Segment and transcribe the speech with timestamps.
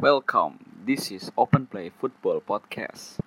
[0.00, 0.56] Welcome.
[0.86, 3.20] This is Open Play Football Podcast.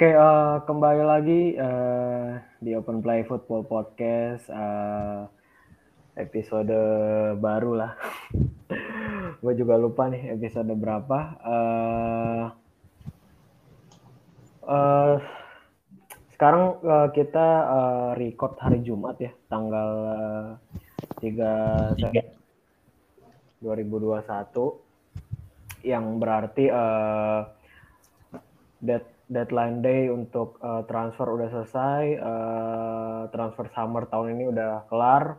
[0.00, 5.28] Oke, eh, kembali lagi eh, di Open Play Football Podcast eh,
[6.16, 6.72] episode
[7.36, 7.92] baru lah.
[9.44, 11.18] Gue juga lupa nih episode berapa.
[11.44, 12.44] Eh,
[14.72, 15.16] eh,
[16.32, 19.90] sekarang eh, kita eh, record hari Jumat ya, tanggal
[21.20, 22.40] eh, 3 Sep-
[23.60, 27.40] 2021 yang berarti eh,
[28.80, 35.38] dead, deadline day untuk eh, transfer udah selesai, eh, transfer summer tahun ini udah kelar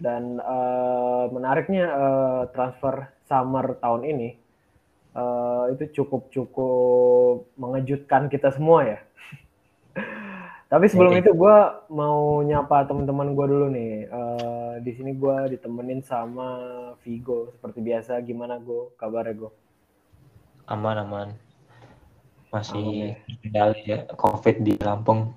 [0.00, 4.28] dan eh, menariknya eh, transfer summer tahun ini
[5.12, 8.98] eh, itu cukup cukup mengejutkan kita semua ya.
[10.72, 11.56] Tapi sebelum itu gue
[11.92, 14.08] mau nyapa teman-teman gue dulu nih.
[14.08, 16.48] Eh, di sini gue ditemenin sama
[17.04, 18.16] Vigo seperti biasa.
[18.24, 18.96] Gimana gue?
[18.96, 19.52] Kabarnya gue?
[20.72, 21.28] aman aman
[22.52, 25.32] masih kendali ya covid di Lampung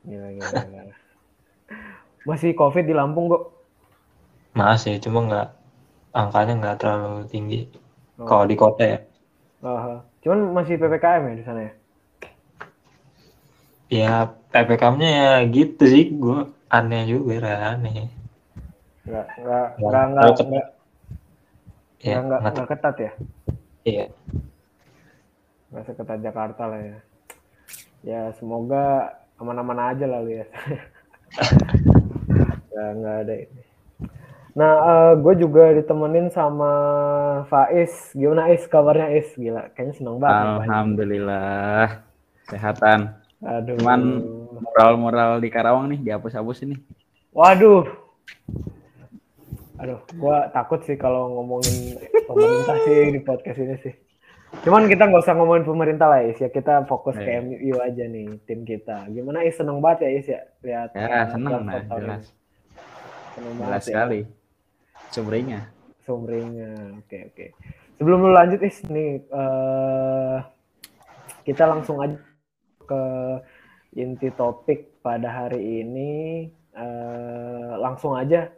[0.00, 0.82] Gila, gila, gila.
[2.24, 3.38] Masih COVID di Lampung, Go?
[4.52, 5.48] masih cuma nggak
[6.12, 7.60] angkanya nggak terlalu tinggi
[8.20, 8.28] Oh.
[8.28, 8.98] kalau di kota ya
[9.60, 10.04] Aha.
[10.20, 11.72] Cuman masih PPKM ya di sana ya?
[13.90, 14.12] ya
[14.52, 18.06] ppkm-nya ya gitu sih gue aneh juga ya, aneh
[19.08, 20.66] Nggak, nggak, Nggak- nggak,
[22.00, 23.10] ya nggak, nggak, nggak nggak ketat ya?
[23.84, 24.04] iya
[25.70, 26.98] Nggak seketat Jakarta lah ya.
[28.00, 30.46] Ya, semoga aman-aman aja lah lu ya.
[32.70, 33.62] nggak, nggak ada ini.
[34.50, 36.72] Nah, gue juga ditemenin sama
[37.46, 38.10] Faiz.
[38.18, 38.66] Gimana Is?
[38.66, 39.30] Kabarnya Is?
[39.38, 40.66] Gila, kayaknya seneng banget.
[40.66, 42.02] Alhamdulillah.
[42.50, 43.14] Sehatan.
[43.40, 43.78] Aduh.
[43.78, 44.00] Cuman
[44.58, 46.76] moral-moral di Karawang nih dihapus-hapus ini.
[47.30, 47.86] Waduh.
[49.80, 51.96] Aduh, gua takut sih kalau ngomongin
[52.28, 53.94] pemerintah sih di podcast ini sih.
[54.60, 56.36] Cuman kita nggak usah ngomongin pemerintah lah, Is.
[56.36, 57.40] Ya kita fokus ke Iya.
[57.40, 59.06] MU aja nih, tim kita.
[59.08, 59.56] Gimana Is?
[59.56, 60.40] Seneng banget ya, Is ya?
[60.60, 61.64] Lihat Ya, uh, seneng tahun
[61.96, 62.24] jelas.
[63.32, 63.86] Seneng Jelas banget ya.
[63.86, 64.20] sekali.
[65.08, 65.60] Sumringnya.
[66.04, 66.72] Sumringnya.
[66.98, 67.46] Oke, oke.
[67.96, 70.36] Sebelum lu lanjut, Is, nih eh,
[71.44, 72.18] kita langsung aja
[72.84, 73.02] ke
[73.94, 76.12] inti topik pada hari ini.
[76.74, 78.50] Eh, langsung aja.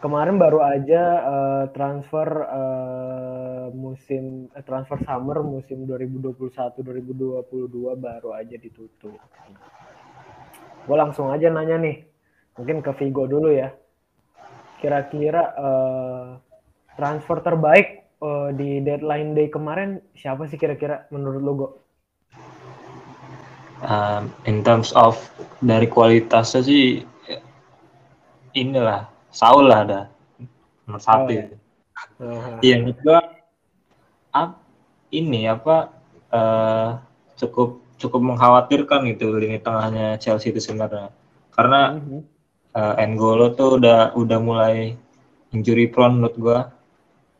[0.00, 3.39] Kemarin baru aja eh, transfer eh,
[3.72, 9.18] musim eh, transfer summer musim 2021-2022 baru aja ditutup.
[10.86, 12.04] Gue langsung aja nanya nih,
[12.58, 13.70] mungkin ke Vigo dulu ya
[14.80, 16.28] kira-kira eh,
[16.96, 21.68] transfer terbaik eh, di deadline day kemarin siapa sih kira-kira menurut lo Go?
[23.80, 25.16] Um, in terms of
[25.64, 27.40] dari kualitasnya sih ya,
[28.52, 30.00] inilah Saul lah ada
[30.84, 31.48] nomor satu ya?
[31.48, 31.56] itu.
[32.20, 32.60] Aha.
[32.60, 33.20] Iya, menurut gua
[34.34, 34.60] ap-
[35.10, 35.90] ini apa
[36.30, 36.88] eh,
[37.40, 37.68] cukup
[38.00, 41.10] cukup mengkhawatirkan gitu lini tengahnya Chelsea itu sebenarnya.
[41.54, 42.20] Karena Mhm.
[42.78, 44.94] eh, N'Golo tuh udah udah mulai
[45.54, 46.58] injury prone menurut gua.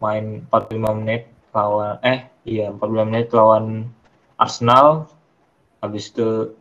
[0.02, 1.22] Main 45 menit
[1.56, 2.18] lawan eh
[2.48, 3.64] iya 45 menit lawan
[4.40, 5.06] Arsenal.
[5.82, 6.52] Habis itu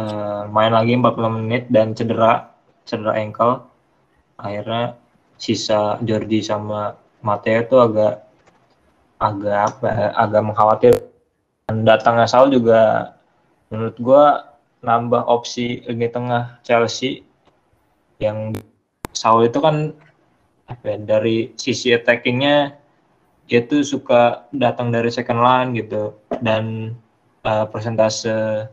[0.00, 2.52] eh, main lagi 40 menit dan cedera,
[2.88, 3.54] cedera ankle.
[4.38, 4.98] Akhirnya
[5.38, 8.12] sisa Jordi sama Mateo tuh agak
[9.18, 10.94] agak ya, agak mengkhawatir.
[11.64, 13.14] Dan datangnya Saul juga
[13.72, 14.24] menurut gua
[14.84, 17.24] nambah opsi lini tengah Chelsea
[18.20, 18.52] yang
[19.16, 19.96] Saul itu kan
[20.68, 22.76] apa ya, dari sisi attackingnya
[23.44, 26.12] dia tuh suka datang dari second line gitu.
[26.40, 26.92] Dan
[27.44, 28.68] uh, persentase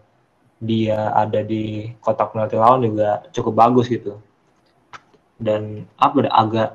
[0.61, 4.19] dia ada di kotak penalti lawan juga cukup bagus gitu.
[5.41, 6.69] Dan apa dah, agak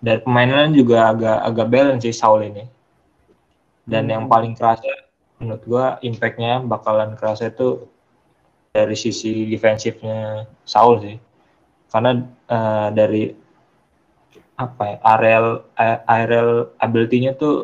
[0.00, 2.79] dari permainan juga agak agak balance sih Saul ini
[3.92, 4.32] dan yang Hmm.
[4.32, 4.86] paling kerasa
[5.40, 7.68] menurut gua impactnya bakalan kerasa itu
[8.70, 11.16] dari sisi defensifnya Saul sih
[11.92, 12.10] karena
[12.56, 13.24] eh, dari
[14.64, 16.50] apa ya aerial a- aerial
[16.86, 17.54] ability-nya tuh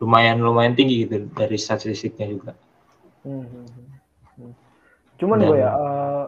[0.00, 2.52] lumayan lumayan tinggi gitu dari statistiknya juga
[3.24, 3.64] Mhm.
[4.38, 4.52] Mhm.
[5.20, 6.24] Cuman Dan- gue ya, eh,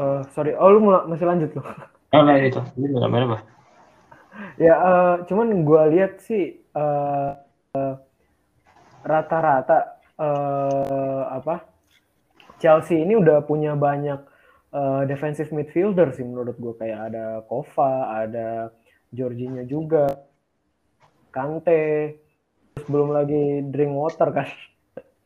[0.00, 1.62] eh, sorry, oh lu mula- masih lanjut lo?
[2.14, 3.38] oh nah itu ini apa
[4.58, 6.42] ya, eh, cuman gue lihat sih
[6.74, 7.30] eh,
[9.04, 11.62] rata-rata eh, apa
[12.58, 14.20] Chelsea ini udah punya banyak
[14.74, 18.74] eh, defensive midfielder sih menurut gue kayak ada Kova, ada
[19.08, 20.04] Jorginho juga,
[21.32, 22.18] Kante,
[22.74, 24.48] terus belum lagi Drinkwater kan.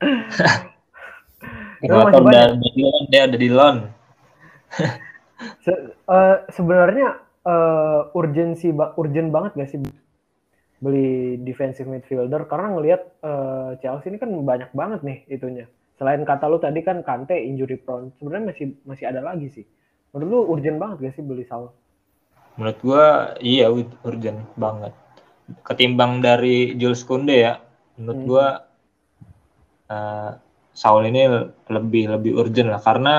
[1.83, 2.63] Itu masih Motor banyak.
[2.63, 3.77] dan dia ada di loan.
[5.67, 9.83] Se- eh, sebenarnya eh, urgensi ba- urgent banget gak sih
[10.83, 15.67] beli defensive midfielder karena ngelihat eh, Chelsea ini kan banyak banget nih itunya.
[15.95, 19.65] Selain kata lu tadi kan Kante injury prone, sebenarnya masih masih ada lagi sih.
[20.11, 21.71] Menurut lu urgent banget gak sih beli Saul?
[22.59, 23.05] Menurut gua
[23.41, 24.93] iya ur- urgent banget.
[25.63, 27.63] Ketimbang dari Jules Kounde ya.
[27.97, 28.29] Menurut Hmm.
[28.29, 28.47] gua
[29.89, 30.31] eh,
[30.73, 31.23] Saul ini
[31.69, 33.15] lebih lebih urgent lah karena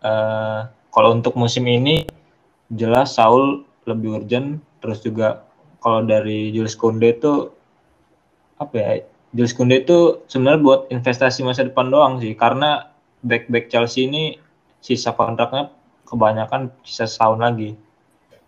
[0.00, 0.60] eh,
[0.94, 2.06] kalau untuk musim ini
[2.72, 5.44] jelas Saul lebih urgent terus juga
[5.84, 7.52] kalau dari Jules Kounde itu
[8.56, 9.04] apa ya
[9.36, 12.32] Jules Kounde itu sebenarnya buat investasi masa depan doang sih.
[12.32, 12.88] Karena
[13.20, 14.40] back-back Chelsea ini
[14.80, 15.68] sisa kontraknya
[16.08, 17.76] kebanyakan sisa setahun lagi.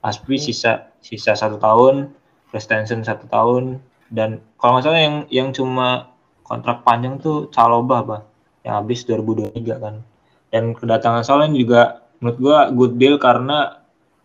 [0.01, 2.09] Aspi sisa sisa satu tahun
[2.49, 6.15] Christensen satu tahun dan kalau nggak salah yang yang cuma
[6.47, 8.19] kontrak panjang tuh Caloba apa
[8.65, 10.01] yang habis 2023 kan.
[10.49, 13.83] Dan kedatangan ini juga menurut gua good deal karena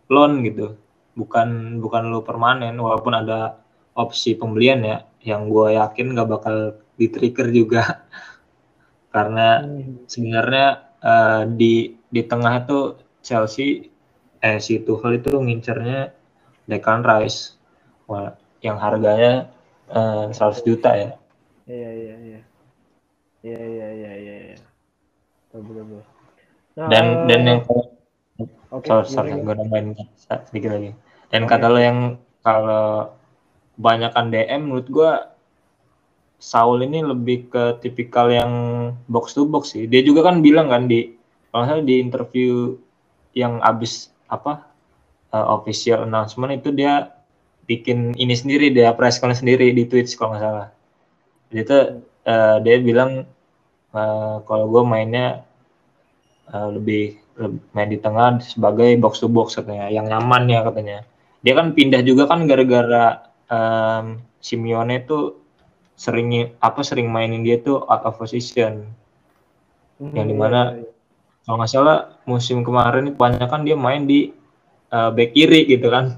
[0.07, 0.77] loan gitu
[1.17, 3.59] bukan bukan lo permanen walaupun ada
[3.95, 6.55] opsi pembelian ya yang gue yakin nggak bakal
[6.95, 7.83] di trigger juga
[9.15, 9.65] karena
[10.07, 10.67] sebenarnya
[11.03, 11.73] eh, di
[12.07, 12.79] di tengah itu
[13.21, 13.91] Chelsea
[14.41, 16.11] eh si Tuchel itu ngincernya
[16.65, 17.59] Declan Rice
[18.09, 18.33] Wah,
[18.63, 19.51] yang harganya
[19.91, 21.11] eh, 100 juta ya
[21.71, 22.39] Iya iya iya.
[23.41, 24.35] Iya iya iya iya.
[24.51, 24.57] iya.
[25.49, 25.83] Betul betul.
[25.87, 26.03] betul.
[26.71, 27.61] Nah, dan eh, dan yang
[28.71, 29.93] oke, sorry, sorry gue nambahin
[30.27, 30.91] sedikit lagi.
[31.31, 31.51] Dan Oke.
[31.55, 31.99] kata lo yang
[32.43, 33.15] kalau
[33.79, 35.11] kebanyakan DM menurut gue
[36.41, 38.51] Saul ini lebih ke tipikal yang
[39.05, 39.85] box to box sih.
[39.85, 41.13] Dia juga kan bilang kan di
[41.53, 42.73] kalau di interview
[43.37, 44.65] yang abis apa
[45.29, 47.13] uh, official announcement itu dia
[47.69, 50.67] bikin ini sendiri dia press conference sendiri di Twitch kalau nggak salah.
[51.53, 51.77] Jadi itu
[52.25, 53.29] uh, dia bilang
[53.93, 55.45] uh, kalau gue mainnya
[56.49, 57.20] uh, lebih
[57.71, 61.07] main di tengah sebagai box to box katanya yang nyaman ya katanya
[61.41, 65.37] dia kan pindah juga kan gara-gara um, Simeone tuh
[65.95, 68.89] sering apa sering mainin dia tuh out of position
[70.01, 70.89] Mhm, yang iya, di mana iya, iya.
[71.45, 74.33] kalau nggak salah musim kemarin itu kebanyakan dia main di
[74.89, 76.17] uh, back kiri gitu kan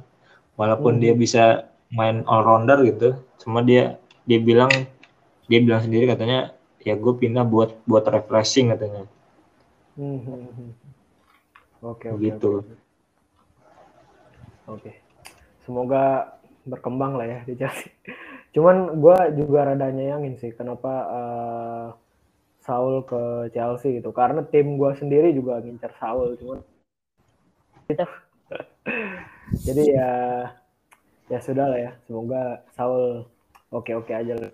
[0.55, 1.03] walaupun Hmm.
[1.03, 4.71] dia bisa main all rounder gitu cuma dia dia bilang
[5.51, 9.03] dia bilang sendiri katanya ya gue pindah buat buat refreshing katanya
[9.93, 10.71] Hmm, hmm, hmm.
[11.83, 12.51] Oke oke Gitu.
[12.63, 12.75] oke.
[14.71, 14.91] Oke.
[15.67, 16.33] Semoga
[16.63, 17.91] berkembang lah ya di Chelsea.
[18.55, 21.87] Cuman gue juga rada nyayangin sih kenapa eh,
[22.63, 24.15] Saul ke Chelsea gitu.
[24.15, 26.63] Karena tim gue sendiri juga ngincer Saul cuman
[29.67, 30.11] jadi ya
[31.27, 31.91] ya sudah lah ya.
[32.07, 33.27] Semoga Saul
[33.75, 34.51] oke-oke aja lah.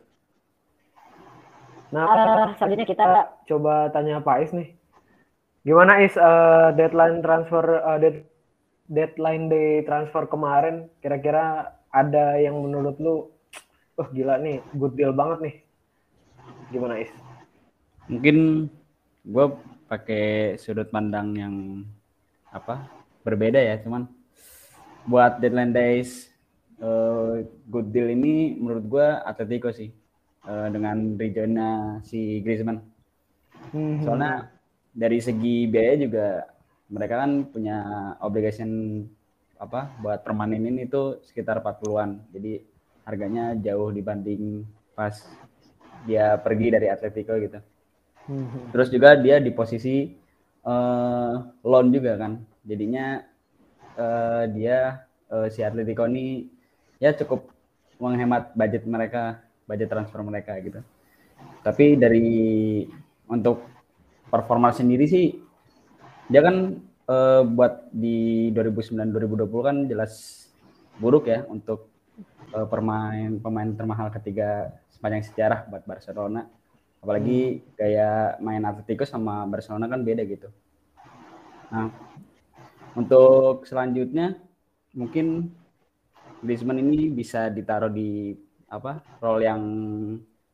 [1.89, 2.05] Nah,
[2.57, 3.05] selanjutnya kita
[3.49, 4.78] coba tanya Pak Is nih.
[5.67, 8.27] Gimana Is eh, deadline transfer eh, dead-
[8.89, 13.27] deadline day transfer kemarin kira-kira ada yang menurut lu
[13.99, 15.55] wah gila nih good deal banget nih.
[16.71, 17.11] Gimana Is?
[18.07, 18.69] Mungkin
[19.27, 19.45] gue
[19.91, 21.55] pakai sudut pandang yang
[22.49, 22.87] apa
[23.21, 24.09] berbeda ya, cuman
[25.05, 26.31] buat deadline days
[26.79, 29.91] eh, good deal ini menurut gue Atletico sih
[30.47, 32.79] eh, dengan rejoinnya si Griezmann.
[33.75, 34.49] Hmm, Soalnya
[34.99, 36.27] dari segi biaya juga
[36.91, 37.77] mereka kan punya
[38.19, 39.05] obligation
[39.55, 42.19] apa buat permanenin itu sekitar 40-an.
[42.35, 42.59] Jadi
[43.07, 45.15] harganya jauh dibanding pas
[46.03, 47.59] dia pergi dari Atletico gitu.
[48.27, 50.11] hmm, Terus juga dia di posisi
[50.67, 52.43] eh, loan juga kan.
[52.67, 53.23] Jadinya
[53.95, 56.43] eh, dia eh, si Atletico ini
[56.99, 57.47] ya cukup
[57.99, 60.83] menghemat budget mereka, budget transfer mereka gitu.
[61.63, 62.27] Tapi dari
[63.29, 63.68] untuk
[64.29, 65.35] performa sendiri sih
[66.29, 66.77] dia kan
[67.09, 70.45] eh, buat di 2009 2020 kan jelas
[71.01, 71.89] buruk ya untuk
[72.53, 76.45] eh, pemain pemain termahal ketiga sepanjang sejarah buat Barcelona.
[76.99, 80.51] Apalagi gaya main Atletico sama Barcelona kan beda gitu.
[81.71, 81.87] Nah,
[82.99, 84.35] untuk selanjutnya
[84.91, 85.47] mungkin
[86.43, 88.35] Griezmann ini bisa ditaruh di
[88.67, 89.61] apa role yang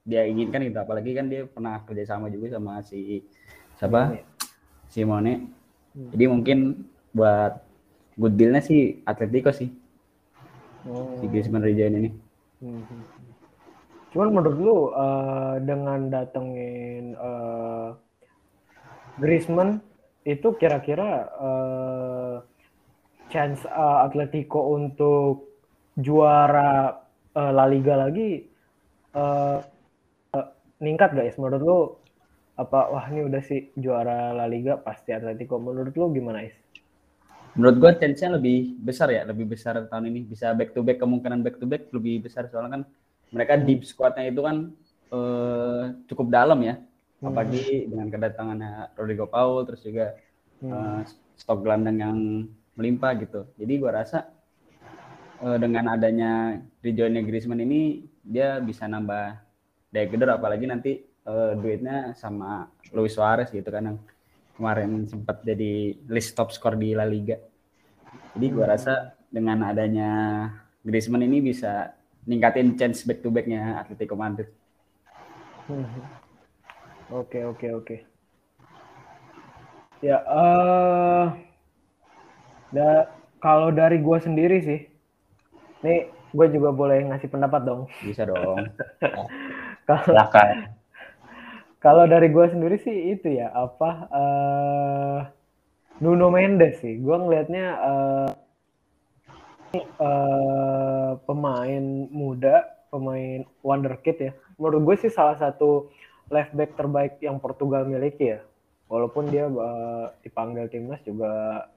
[0.05, 3.25] dia inginkan gitu apalagi kan dia pernah kerjasama juga sama si
[3.79, 4.19] siapa?
[4.91, 5.51] Simone.
[5.95, 7.63] Jadi mungkin buat
[8.19, 9.71] good dealnya sih Atletico sih.
[10.85, 11.17] Oh.
[11.17, 12.09] si Griezmann rejoin ini.
[12.61, 12.85] Hmm.
[14.13, 17.97] Cuman menurut lu uh, dengan datengin uh,
[19.17, 19.81] Griezmann
[20.29, 22.35] itu kira-kira uh,
[23.33, 25.49] chance uh, Atletico untuk
[25.97, 27.01] juara
[27.33, 28.45] uh, La Liga lagi
[29.17, 29.57] uh,
[30.37, 30.47] uh,
[30.79, 31.79] ningkat guys menurut lu
[32.55, 35.59] apa wah ini udah sih juara La Liga pasti Atletico.
[35.59, 36.55] Menurut lu gimana is?
[37.55, 40.27] Menurut gue chance-nya lebih besar ya lebih besar tahun ini.
[40.27, 42.47] Bisa back to back kemungkinan back to back lebih besar.
[42.47, 42.83] Soalnya kan
[43.31, 44.71] mereka deep squadnya itu kan
[45.11, 46.79] uh, cukup dalam ya.
[47.23, 47.31] Hmm.
[47.31, 50.19] apalagi dengan kedatangannya Rodrigo Paul terus juga
[50.59, 50.71] hmm.
[50.71, 50.99] uh,
[51.39, 52.17] stok gelandang yang
[52.75, 53.47] melimpah gitu.
[53.55, 54.27] Jadi gue rasa
[55.39, 59.39] uh, dengan adanya rejoinnya Griezmann ini dia bisa nambah
[59.95, 60.35] daya gedor.
[60.35, 63.97] Apalagi nanti uh, duitnya sama Luis Suarez gitu kan yang
[64.55, 67.35] kemarin sempat jadi list top skor di La Liga.
[68.37, 70.09] Jadi gua rasa dengan adanya
[70.85, 71.91] Griezmann ini bisa
[72.23, 74.47] ningkatin chance back to backnya Atletico Madrid.
[77.09, 77.97] Oke oke oke.
[80.03, 81.33] Ya, uh,
[82.69, 83.09] da,
[83.41, 84.79] kalau dari gue sendiri sih,
[85.81, 87.81] nih gue juga boleh ngasih pendapat dong.
[88.05, 88.69] Bisa dong.
[89.89, 90.74] kalau
[91.85, 95.19] kalau dari gue sendiri sih itu ya apa uh,
[96.01, 96.97] Nuno Mendes sih.
[96.97, 98.29] Gue ngelihatnya uh,
[100.01, 104.31] uh, pemain muda, pemain wonderkid ya.
[104.57, 105.93] Menurut gue sih salah satu
[106.33, 108.41] left back terbaik yang Portugal miliki ya.
[108.89, 111.69] Walaupun dia uh, dipanggil timnas juga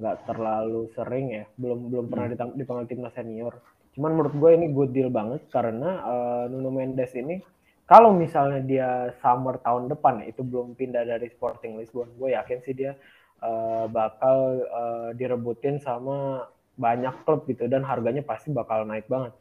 [0.00, 1.44] nggak terlalu sering ya.
[1.60, 2.56] Belum belum pernah hmm.
[2.56, 3.60] dipanggil timnas senior.
[3.92, 7.59] Cuman menurut gue ini good deal banget karena uh, Nuno Mendes ini
[7.90, 12.70] kalau misalnya dia summer tahun depan itu belum pindah dari Sporting Lisbon, gue yakin sih
[12.70, 12.94] dia
[13.42, 16.46] uh, bakal uh, direbutin sama
[16.78, 19.34] banyak klub gitu dan harganya pasti bakal naik banget.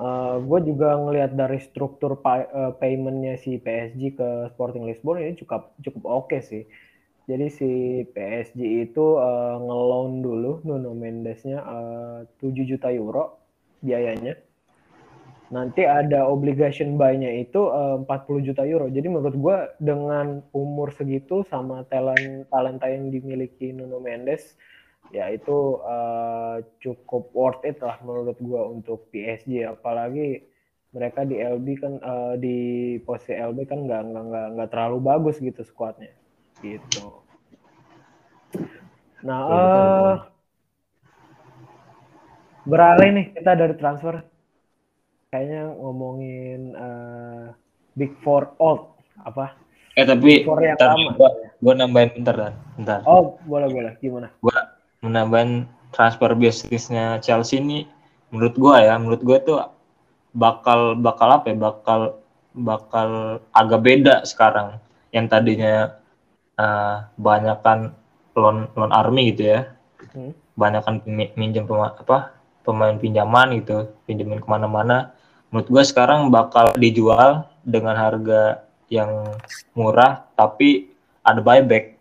[0.00, 5.36] Uh, gue juga ngelihat dari struktur pay uh, paymentnya si PSG ke Sporting Lisbon ini
[5.36, 6.64] cukup cukup oke okay sih.
[7.28, 7.70] Jadi si
[8.16, 13.44] PSG itu uh, ngeloan dulu Nuno Mendesnya uh, 7 juta euro
[13.84, 14.40] biayanya
[15.52, 18.88] nanti ada obligation buy-nya itu eh, uh, 40 juta euro.
[18.88, 24.56] Jadi menurut gue dengan umur segitu sama talent talenta yang dimiliki Nuno Mendes
[25.12, 30.48] ya itu uh, cukup worth it lah menurut gue untuk PSG apalagi
[30.94, 32.56] mereka di LB kan uh, di
[33.02, 36.14] posisi LB kan nggak nggak nggak nggak terlalu bagus gitu skuadnya
[36.62, 37.20] gitu.
[39.26, 40.14] Nah, uh,
[42.64, 44.33] beralih nih kita dari transfer
[45.34, 47.50] kayaknya ngomongin uh,
[47.98, 48.94] Big Four old
[49.26, 49.58] apa?
[49.98, 51.18] Eh tapi Four yang lama.
[51.18, 53.02] Gua, gua nambahin bentar dan bentar.
[53.02, 54.30] Oh boleh boleh gimana?
[54.38, 57.90] Gua menambahin transfer bisnisnya Chelsea ini
[58.30, 59.58] menurut gua ya menurut gua tuh
[60.38, 62.00] bakal bakal apa ya bakal
[62.54, 63.08] bakal
[63.50, 64.78] agak beda sekarang
[65.10, 65.98] yang tadinya
[66.58, 67.90] uh, banyakkan
[68.38, 69.60] loan loan army gitu ya
[70.14, 70.30] hmm.
[70.54, 71.02] banyakkan
[71.34, 72.34] minjem pema, apa
[72.66, 75.14] pemain pinjaman gitu pinjemin ke mana-mana
[75.54, 79.38] menurut gue sekarang bakal dijual dengan harga yang
[79.78, 80.90] murah tapi
[81.22, 81.94] ada buyback.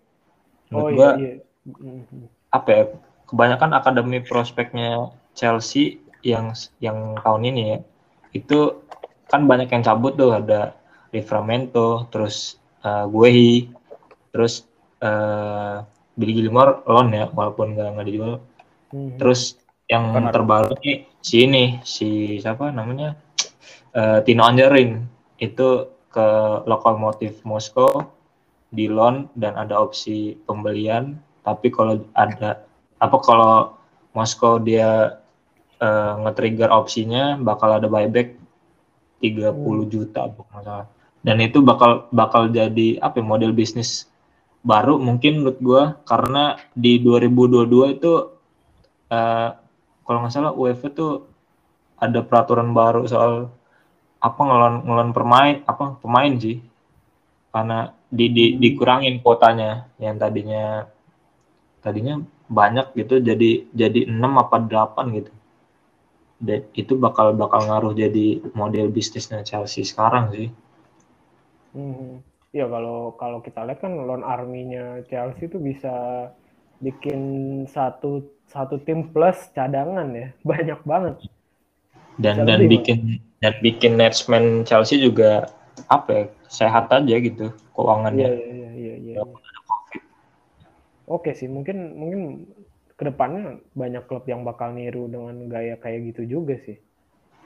[0.73, 2.25] Menurut oh, gue iya, iya.
[2.49, 2.83] apa ya
[3.29, 7.77] kebanyakan akademi prospeknya Chelsea yang yang tahun ini ya
[8.33, 8.81] itu
[9.29, 10.73] kan banyak yang cabut tuh ada
[11.13, 13.69] Livramento terus uh, Guehi
[14.33, 14.65] terus
[15.05, 15.85] uh,
[16.17, 18.41] Billy Gilmore loan ya walaupun nggak nggak dijual.
[18.89, 19.17] Hmm.
[19.21, 23.17] terus yang terbaru nih si ini si siapa namanya
[23.97, 25.05] uh, Tino Anjarin
[25.41, 26.27] itu ke
[26.69, 28.13] Lokomotif Moskow
[28.73, 31.17] di loan dan ada opsi pembelian.
[31.41, 32.63] Tapi kalau ada
[33.01, 33.75] apa kalau
[34.13, 35.17] Moskow dia
[35.81, 38.37] uh, nge-trigger opsinya bakal ada buyback
[39.19, 39.87] 30 hmm.
[39.89, 40.87] juta masalah
[41.23, 44.11] dan itu bakal bakal jadi apa ya, model bisnis
[44.63, 48.13] baru mungkin menurut gue karena di 2022 itu
[49.11, 49.49] uh,
[50.03, 51.27] kalau nggak salah UEFA tuh
[51.99, 53.51] ada peraturan baru soal
[54.23, 56.63] apa ngelon ngelon pemain apa pemain sih?
[57.51, 58.57] Karena di, di hmm.
[58.63, 59.91] dikurangin kuotanya.
[59.99, 60.65] Yang tadinya
[61.83, 62.15] tadinya
[62.47, 65.31] banyak gitu jadi jadi enam apa delapan gitu.
[66.39, 70.49] Dan itu bakal bakal ngaruh jadi model bisnisnya Chelsea sekarang sih.
[71.73, 72.21] Hmm.
[72.53, 76.29] ya kalau kalau kita lihat kan loan arminya Chelsea itu bisa
[76.77, 77.19] bikin
[77.65, 80.27] satu satu tim plus cadangan ya.
[80.49, 81.15] Banyak banget
[82.21, 85.49] dan dan bikin dan bikin management Chelsea juga
[85.89, 88.29] apa ya sehat aja gitu keuangannya.
[88.29, 89.13] Iya iya iya iya.
[89.21, 89.35] iya.
[91.09, 92.21] Oke sih mungkin mungkin
[92.93, 96.77] ke depannya banyak klub yang bakal niru dengan gaya kayak gitu juga sih.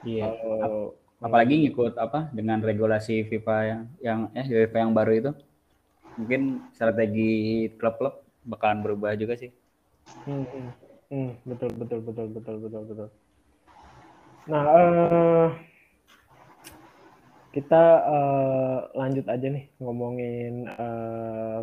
[0.05, 0.35] Iya.
[0.35, 5.31] Kalau apalagi ngikut apa dengan regulasi FIFA yang yang eh UEFA yang baru itu
[6.13, 9.49] mungkin strategi klub-klub bakalan berubah juga sih
[10.23, 10.69] Hmm, hmm,
[11.11, 13.09] hmm, betul betul betul betul betul betul.
[14.47, 15.47] Nah, eh,
[17.51, 21.59] kita eh, lanjut aja nih ngomongin eh,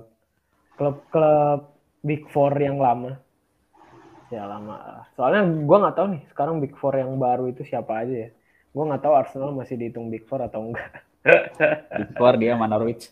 [0.76, 1.72] klub-klub
[2.04, 3.16] Big Four yang lama.
[4.28, 5.08] Ya lama.
[5.16, 8.30] Soalnya gua nggak tahu nih sekarang Big Four yang baru itu siapa aja ya.
[8.76, 10.92] Gua nggak tahu Arsenal masih dihitung Big Four atau enggak.
[12.20, 13.08] keluar dia sama Norwich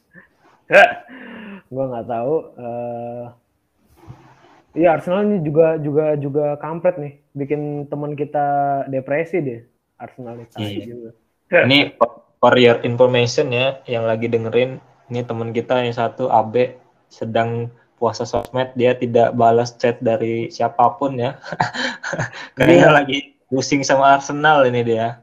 [1.72, 2.34] Gua nggak tahu.
[4.76, 8.46] Iya Arsenal ini juga juga juga kampret nih, bikin teman kita
[8.88, 9.60] depresi deh.
[9.96, 10.84] Arsenal ini tai Iya.
[10.84, 11.10] juga.
[11.52, 12.10] Ini for
[12.40, 16.74] for your information ya, yang lagi dengerin, ini teman kita yang satu AB
[17.06, 21.38] sedang puasa sosmed, dia tidak balas chat dari siapa pun ya.
[22.58, 22.90] Kayaknya Iya.
[22.90, 25.22] lagi pusing sama Arsenal ini dia.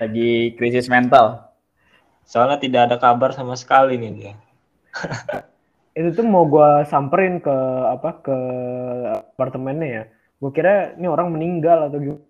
[0.00, 1.44] lagi krisis mental
[2.24, 4.32] Soalnya tidak ada kabar sama sekali nih dia.
[5.98, 7.52] Itu tuh mau gua samperin ke
[7.86, 8.36] apa ke
[9.36, 10.04] apartemennya ya.
[10.40, 12.22] Gue kira ini orang meninggal atau gimana.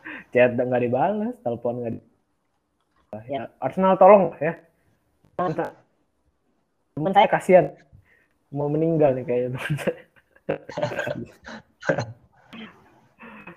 [0.32, 1.92] Chat nggak dibalas, telepon nggak.
[1.96, 2.04] di-
[3.34, 4.52] Ya, Arsenal tolong ya.
[6.96, 7.66] Temen saya kasihan
[8.56, 10.00] mau meninggal nih kayaknya temen saya.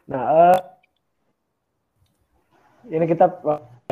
[0.10, 0.60] nah, eh,
[2.96, 3.26] ini kita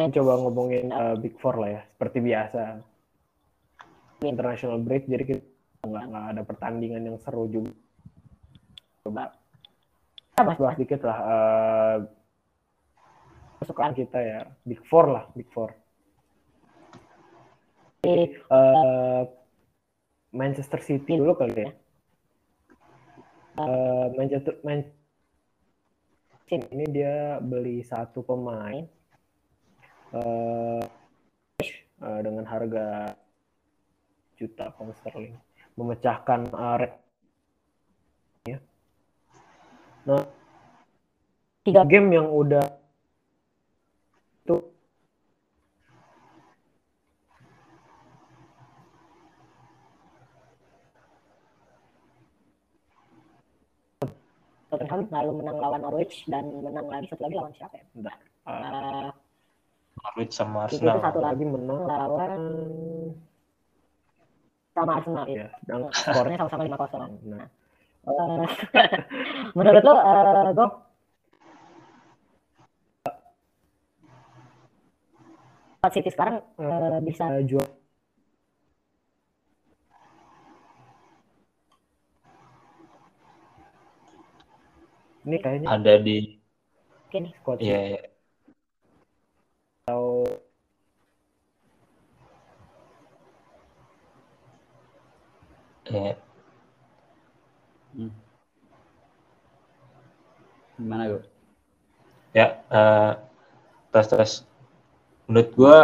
[0.02, 2.62] eh, coba ngomongin eh, Big Four lah ya, seperti biasa.
[4.18, 5.42] International break, jadi kita
[5.86, 7.70] nggak ada pertandingan yang seru juga.
[9.08, 9.32] Coba
[10.36, 11.18] kita bahas-bahas dikit lah.
[11.24, 11.98] eh,
[13.64, 15.72] kesukaan kita ya, Big Four lah, Big Four.
[18.04, 19.24] Eh,
[20.36, 21.72] Manchester City dulu kali ya.
[23.64, 24.84] Eh, Manchester Man
[26.52, 28.84] ini dia beli satu pemain
[30.16, 30.84] eh
[32.04, 33.16] eh, dengan harga
[34.36, 35.36] juta pound sterling
[35.80, 37.02] memecahkan eh, re-
[38.48, 38.60] ya.
[40.08, 40.24] Nah,
[41.68, 42.64] tiga game yang udah
[44.40, 44.56] itu
[54.68, 57.86] Tottenham lalu menang lawan Norwich dan menang lagi satu lagi lawan siapa ya?
[57.96, 59.12] bentar, eh, Eh,
[60.04, 61.00] Norwich sama itu Arsenal.
[61.00, 62.32] satu lagi menang lawan
[64.76, 65.36] sama Arsenal ya.
[65.40, 67.08] ya dan Skornya sama-sama 5-0.
[67.32, 67.48] nah,
[68.08, 68.48] Eh,
[69.58, 70.72] menurut lo, eh, Gok,
[75.92, 77.68] City sekarang eh, bisa jual
[85.28, 86.40] ini kayaknya Ada di
[87.08, 88.00] mungkin squad Iya, iya.
[95.88, 96.12] Iya.
[96.12, 96.27] Hmm.
[100.78, 101.24] Gimana gue
[102.38, 103.12] Ya, eh,
[103.90, 104.32] tes tes.
[105.26, 105.78] Menurut gua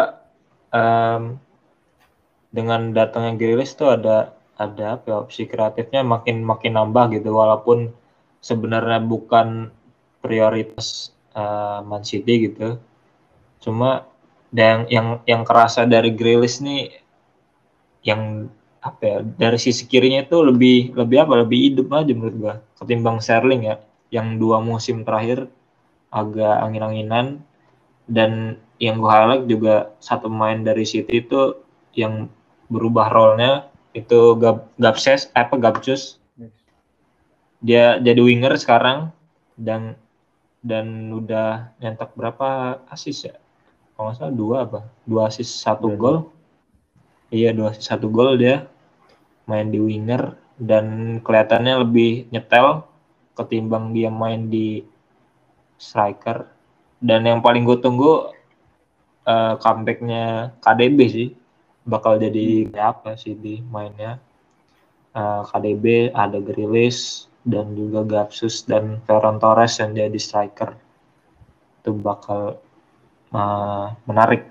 [0.69, 1.41] em,
[2.53, 7.89] dengan datangnya Grealish tuh ada ada apa ya, opsi kreatifnya makin makin nambah gitu walaupun
[8.43, 9.73] sebenarnya bukan
[10.21, 12.77] prioritas eh, Man City gitu.
[13.63, 14.05] Cuma
[14.53, 16.93] yang yang yang kerasa dari Grealish nih
[18.05, 18.51] yang
[18.83, 22.53] apa ya dari sisi kirinya itu lebih lebih apa lebih hidup aja menurut gua.
[22.75, 23.75] Ketimbang Sterling ya
[24.11, 25.47] yang dua musim terakhir
[26.11, 27.41] agak angin-anginan.
[28.03, 31.55] Dan yang gue highlight juga satu pemain dari City itu
[31.95, 32.27] yang
[32.67, 36.19] berubah role-nya itu Gab Gabses apa Gabjus
[37.63, 39.15] dia jadi winger sekarang
[39.55, 39.95] dan
[40.59, 43.35] dan udah nyentak berapa asis ya?
[43.95, 44.81] Kalau nggak salah dua apa?
[45.07, 46.27] Dua asis satu gol.
[47.31, 48.67] Iya dua asis satu gol dia
[49.47, 52.87] main di winger dan kelihatannya lebih nyetel
[53.33, 54.85] ketimbang dia main di
[55.77, 56.47] striker.
[57.03, 58.31] Dan yang paling gue tunggu
[59.27, 61.29] eh, comebacknya KDB sih.
[61.83, 64.21] Bakal jadi kayak apa sih di mainnya?
[65.13, 70.71] Eh, KDB ada Grealish dan juga Gapsus dan Ferran Torres yang jadi striker.
[71.83, 72.55] Itu bakal
[73.35, 74.47] eh, menarik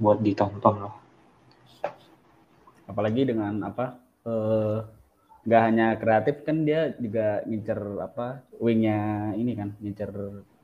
[0.00, 0.96] buat ditonton lah.
[2.84, 4.78] Apalagi dengan apa eh,
[5.44, 10.10] nggak hanya kreatif kan dia juga ngincer apa wingnya ini kan ngincer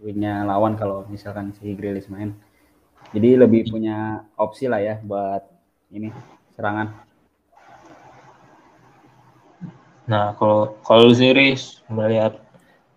[0.00, 2.32] wingnya lawan kalau misalkan si Grealish main
[3.12, 5.44] jadi lebih punya opsi lah ya buat
[5.92, 6.08] ini
[6.56, 7.10] serangan
[10.10, 11.54] Nah, kalau kalau sendiri
[11.86, 12.34] melihat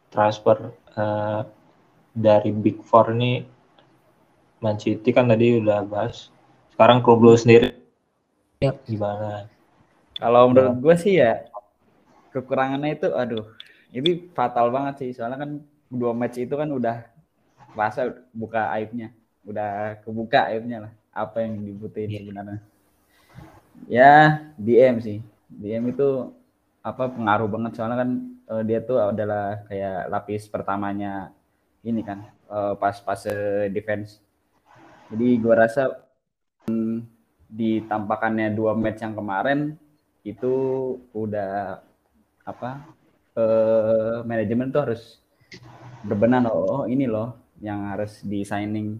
[0.09, 1.41] transfer eh,
[2.17, 3.45] dari Big Four ini
[4.57, 6.33] Man City kan tadi udah bahas.
[6.73, 7.77] Sekarang klub lu sendiri
[8.65, 9.45] ya, gimana?
[10.19, 11.45] Kalau menurut gue sih ya
[12.33, 13.45] kekurangannya itu aduh
[13.93, 15.09] ini fatal banget sih.
[15.17, 15.51] Soalnya kan
[15.89, 17.05] dua match itu kan udah
[17.77, 19.13] rasa buka aibnya.
[19.45, 22.19] Udah kebuka aibnya lah apa yang dibutuhin Iya.
[22.25, 22.59] sebenarnya.
[23.89, 24.13] Ya
[24.57, 25.19] DM sih.
[25.49, 26.31] DM itu
[26.81, 27.77] apa pengaruh banget.
[27.77, 28.09] Soalnya kan
[28.53, 31.29] eh, dia tuh adalah kayak lapis pertamanya
[31.83, 34.23] ini kan eh, pas fase defense.
[35.13, 35.93] Jadi gua rasa
[36.65, 36.97] mm,
[37.45, 39.77] di tampakannya dua match yang kemarin
[40.23, 40.55] itu
[41.11, 41.83] udah
[42.43, 42.71] apa
[43.35, 45.01] eh, manajemen tuh harus
[46.03, 46.83] berbenah loh.
[46.83, 48.99] Oh ini loh yang harus di signing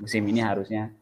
[0.00, 0.92] musim ini harusnya.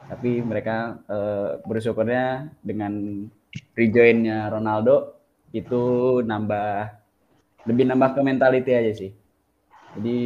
[0.00, 3.26] Tapi mereka eh, bersyukurnya dengan
[3.74, 5.18] rejoinnya Ronaldo
[5.50, 5.82] itu
[6.22, 6.94] nambah
[7.66, 9.12] lebih nambah ke mentality aja sih.
[9.98, 10.18] Jadi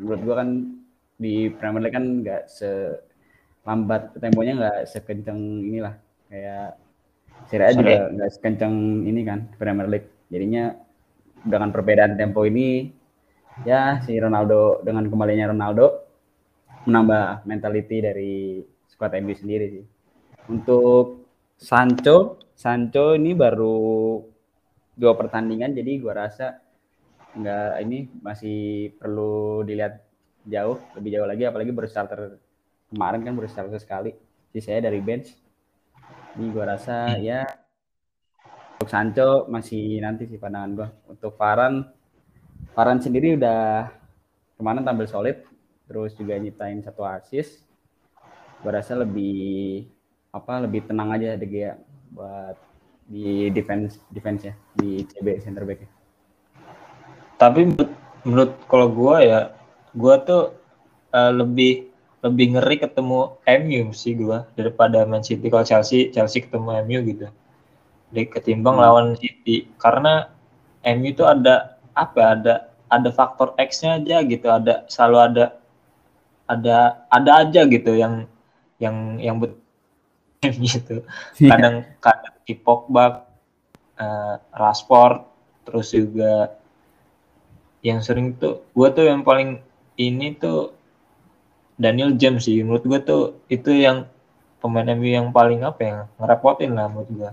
[0.00, 0.48] menurut gua kan
[1.20, 5.94] di Premier League kan nggak selambat temponya nggak sekenceng inilah.
[6.32, 6.80] Kayak
[7.48, 8.74] Serie A juga nggak sekenceng
[9.06, 10.08] ini kan Premier League.
[10.28, 10.74] Jadinya
[11.40, 12.92] dengan perbedaan tempo ini
[13.64, 15.86] ya si Ronaldo dengan kembalinya Ronaldo
[16.84, 18.34] menambah mentality dari
[18.88, 19.84] squad MU sendiri sih.
[20.48, 24.20] Untuk Sancho, Sancho ini baru
[24.96, 26.60] dua pertandingan jadi gua rasa
[27.30, 30.02] nggak ini masih perlu dilihat
[30.44, 32.40] jauh lebih jauh lagi apalagi baru starter
[32.90, 34.12] kemarin kan baru starter sekali.
[34.50, 35.30] Sisanya dari bench
[36.36, 37.46] jadi gua rasa ya
[38.76, 41.86] untuk Sancho masih nanti sih pandangan gua untuk Varane
[42.76, 43.90] Varane sendiri udah
[44.56, 45.36] kemarin tampil solid
[45.90, 47.66] terus juga nyiptain satu assist
[48.62, 49.88] gua rasa lebih
[50.30, 51.74] apa lebih tenang aja De Gea
[52.14, 52.54] buat
[53.10, 55.90] di defense defense ya di CB center back ya.
[57.34, 57.90] Tapi menurut,
[58.22, 59.40] menurut kalau gua ya,
[59.90, 60.54] gua tuh
[61.10, 61.89] eh, lebih
[62.20, 65.48] lebih ngeri ketemu MU sih gua daripada Man City.
[65.48, 67.26] Kalau Chelsea, Chelsea ketemu MU gitu.
[68.12, 68.84] Jadi ketimbang Hmm.
[68.84, 70.28] lawan City karena
[70.84, 72.20] MU tuh ada apa?
[72.36, 72.54] Ada
[72.90, 74.46] ada faktor X-nya aja gitu.
[74.50, 75.44] Ada selalu ada
[76.50, 76.76] ada
[77.08, 78.26] ada aja gitu yang
[78.82, 79.54] yang yang bet
[80.64, 81.04] gitu.
[81.40, 83.24] Kadang kadang di Pogba,
[83.96, 85.24] eh, Rashford,
[85.64, 86.56] terus juga
[87.80, 89.60] yang sering tuh gue tuh yang paling
[89.96, 90.76] ini tuh
[91.80, 92.60] Daniel James sih.
[92.60, 94.04] Menurut gue tuh itu yang
[94.60, 97.30] pemain MU yang paling apa ya ngerepotin lah menurut gue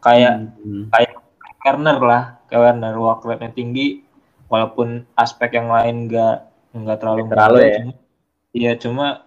[0.00, 0.88] kayak Hmm.
[0.88, 1.12] kayak
[1.60, 2.22] Werner lah.
[2.48, 4.00] Kayak Werner work rate-nya tinggi.
[4.48, 6.36] Walaupun aspek yang lain nggak
[6.72, 7.80] nggak terlalu Terlalu ya.
[8.50, 9.22] iya cuma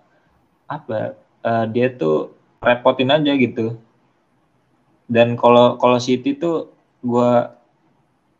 [0.65, 1.13] apa
[1.45, 3.77] eh, dia tuh repotin aja gitu.
[5.05, 7.53] Dan kalau kalau City tuh gua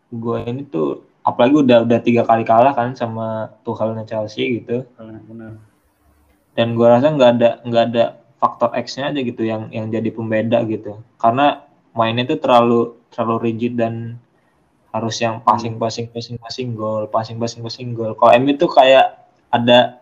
[0.10, 4.84] gua ini tuh apalagi udah udah tiga kali kalah kan sama Tuchelnya Chelsea gitu.
[5.30, 5.56] Benar.
[6.58, 8.04] Dan gua rasa nggak ada nggak ada
[8.42, 11.00] faktor X-nya aja gitu yang yang jadi pembeda gitu.
[11.22, 11.64] Karena
[11.98, 14.18] mainnya tuh terlalu terlalu rigid dan
[14.94, 19.26] harus yang passing passing passing passing gol passing passing passing gol kalau MU tuh kayak
[19.50, 19.98] ada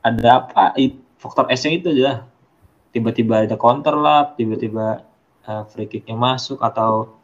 [0.00, 0.76] ada apa
[1.20, 2.24] faktor S-nya itu aja
[2.92, 5.04] tiba-tiba ada counter lah tiba-tiba
[5.48, 7.16] uh, free kicknya masuk atau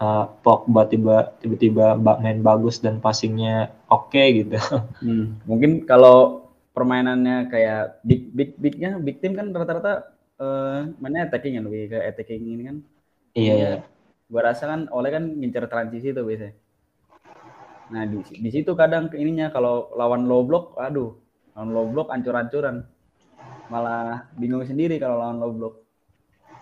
[0.00, 4.56] uh, Pogba tiba tiba-tiba ba- main bagus dan passingnya oke gitu.
[5.02, 6.41] Hmm, Mungkin kalau
[6.76, 9.92] permainannya kayak big big bignya big team kan rata-rata
[10.42, 12.76] eh mainnya attacking ya lebih ke attacking ini kan.
[13.34, 13.84] iya iya
[14.32, 16.54] Gua rasa kan oleh kan ngincer transisi tuh biasanya.
[17.92, 21.10] Nah di, di situ kadang ininya kalau lawan low block, aduh,
[21.54, 22.76] lawan low block ancur-ancuran.
[23.72, 25.74] Malah bingung sendiri kalau lawan low block.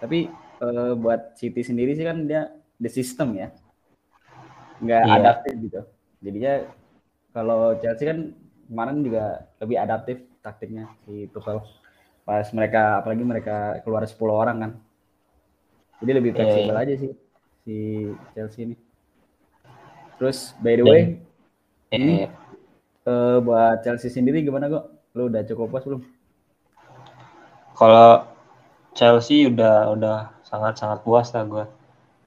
[0.03, 0.19] Tapi
[0.65, 2.43] eh, buat City sendiri sih kan dia
[2.83, 3.49] the system ya,
[4.83, 5.17] nggak Iya.
[5.17, 5.81] adaptif gitu.
[6.25, 6.53] Jadinya
[7.35, 8.19] kalau Chelsea kan
[8.71, 9.25] kemarin juga
[9.63, 11.59] lebih adaptif taktiknya si Tuchel.
[12.29, 14.73] Pas mereka apalagi mereka keluar 10 orang kan.
[16.01, 16.77] Jadi lebih Iya, fleksibel iya.
[16.83, 17.13] aja sih
[17.65, 17.75] si
[18.35, 18.77] Chelsea ini.
[20.19, 21.03] Terus by the way,
[21.97, 22.29] ini Eh,
[23.09, 24.85] eh, buat Chelsea sendiri gimana kok?
[25.17, 26.03] Lu udah cukup puas belum?
[27.79, 28.11] Kalau
[28.99, 31.65] Chelsea udah udah sangat sangat puas lah gue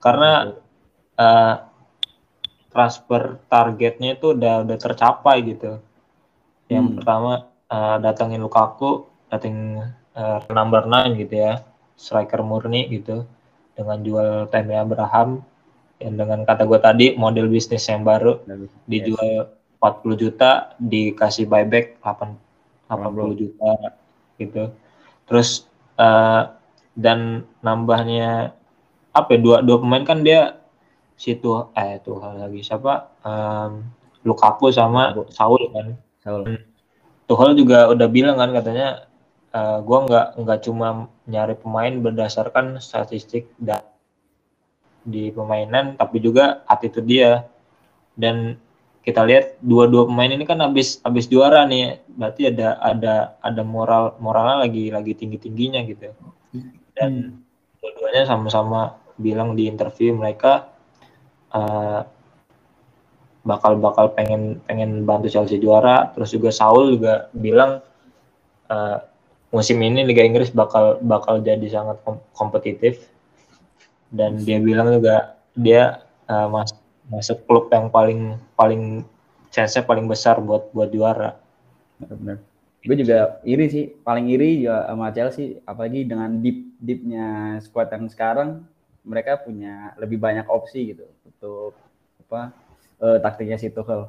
[0.04, 0.32] karena
[1.20, 1.54] eh,
[2.74, 5.72] transfer targetnya itu udah udah tercapai gitu.
[6.74, 6.96] Yang Hmm.
[6.98, 7.32] pertama
[7.70, 8.92] eh, datangin Lukaku,
[9.30, 9.56] datang
[10.14, 11.62] eh, number 9 gitu ya,
[11.96, 13.26] striker murni gitu
[13.74, 15.42] dengan jual Tammy Abraham
[15.98, 18.70] yang dengan kata gue tadi model bisnis yang baru Yes.
[18.86, 22.38] dijual 40 juta dikasih buyback 8
[22.86, 23.72] 80 juta
[24.36, 24.70] gitu
[25.26, 26.42] terus eh,
[26.94, 27.20] dan
[27.60, 28.54] nambahnya
[29.10, 30.62] apa ya, dua dua pemain kan dia
[31.16, 33.82] situ eh tuh lagi siapa Em,
[34.22, 35.16] Lukaku sama.
[35.32, 36.58] Saul kan Saul.
[37.28, 39.08] Tuchel juga udah bilang kan katanya
[39.52, 43.84] uh, gue nggak nggak cuma nyari pemain berdasarkan statistik dan
[45.04, 47.44] di permainan tapi juga attitude dia
[48.16, 48.56] dan
[49.04, 54.16] kita lihat dua-dua pemain ini kan habis habis juara nih berarti ada ada ada moral
[54.24, 56.08] moralnya lagi lagi tinggi tingginya gitu
[56.96, 57.84] dan hmm.
[57.84, 60.72] dua-duanya sama-sama bilang di interview mereka
[61.52, 62.08] uh,
[63.44, 67.84] bakal bakal pengen pengen bantu Chelsea juara terus juga Saul juga bilang
[68.72, 68.98] uh,
[69.52, 73.12] musim ini Liga Inggris bakal bakal jadi sangat kom kompetitif
[74.10, 76.72] dan dia bilang juga dia uh, mas
[77.12, 79.04] masuk klub yang paling paling
[79.54, 81.38] chance-nya paling besar buat buat juara.
[82.00, 82.42] Benar.
[82.84, 88.12] Gue juga iri sih, paling iri ya sama Chelsea, apalagi dengan deep deepnya squad yang
[88.12, 88.68] sekarang,
[89.08, 91.80] mereka punya lebih banyak opsi gitu untuk
[92.28, 92.52] apa
[93.04, 94.08] uh, taktiknya si Tuchel.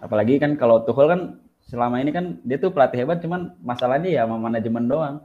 [0.00, 1.20] Apalagi kan kalau Tuchel kan
[1.68, 5.16] selama ini kan dia tuh pelatih hebat, cuman masalahnya ya sama manajemen doang.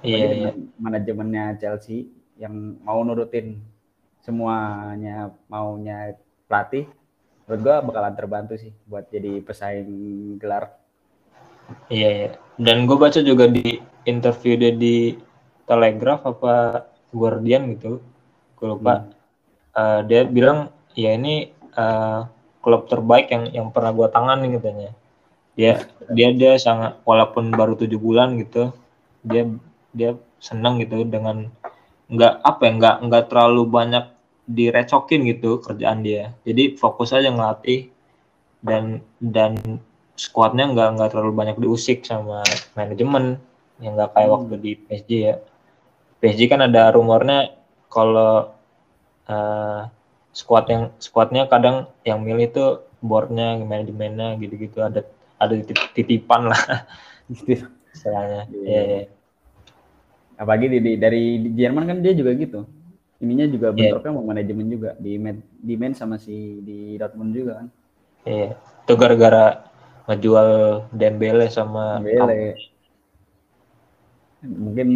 [0.00, 0.50] Iya.
[0.50, 0.54] Yeah.
[0.80, 2.08] Manajemennya Chelsea
[2.40, 3.62] yang mau nurutin
[4.24, 6.16] semuanya maunya
[6.48, 6.88] pelatih
[7.44, 9.92] menurut gua bakalan terbantu sih buat jadi pesaing
[10.40, 10.80] gelar
[11.92, 12.28] iya, iya.
[12.56, 15.16] dan gue baca juga di interview dia di
[15.68, 18.00] Telegraph apa Guardian gitu
[18.56, 19.08] gue lupa hmm.
[19.76, 22.26] uh, dia bilang ya ini uh,
[22.64, 24.90] klub terbaik yang yang pernah gue tangani katanya.
[25.54, 28.74] Dia dia dia sangat walaupun baru tujuh bulan gitu
[29.24, 29.48] dia
[29.94, 31.48] dia senang gitu dengan
[32.12, 34.04] nggak apa ya nggak nggak terlalu banyak
[34.44, 36.36] direcokin gitu kerjaan dia.
[36.44, 37.88] Jadi fokus aja ngelatih
[38.60, 39.80] dan dan
[40.14, 42.44] skuadnya nggak nggak terlalu banyak diusik sama
[42.76, 43.40] manajemen
[43.80, 44.36] yang nggak kayak hmm.
[44.36, 45.34] waktu di PSG ya.
[46.20, 47.56] PSG kan ada rumornya
[47.88, 48.52] kalau
[49.28, 49.80] uh,
[50.34, 55.06] squad yang squadnya kadang yang milih tuh boardnya manajemennya gitu-gitu ada
[55.38, 55.54] ada
[55.94, 56.60] titipan lah
[57.32, 58.66] istilahnya yeah.
[58.66, 58.84] yeah.
[59.00, 59.04] yeah.
[60.36, 62.66] apalagi di, di, dari Jerman kan dia juga gitu
[63.24, 63.96] ininya juga yeah.
[63.96, 67.68] bentuknya mau manajemen juga di med, di men sama si di Dortmund juga kan.
[68.28, 68.36] Iya.
[68.36, 68.84] Yeah.
[68.84, 69.64] Itu gara-gara
[70.10, 70.48] ngejual
[70.92, 72.58] Dembele sama Dembele.
[74.44, 74.88] Mungkin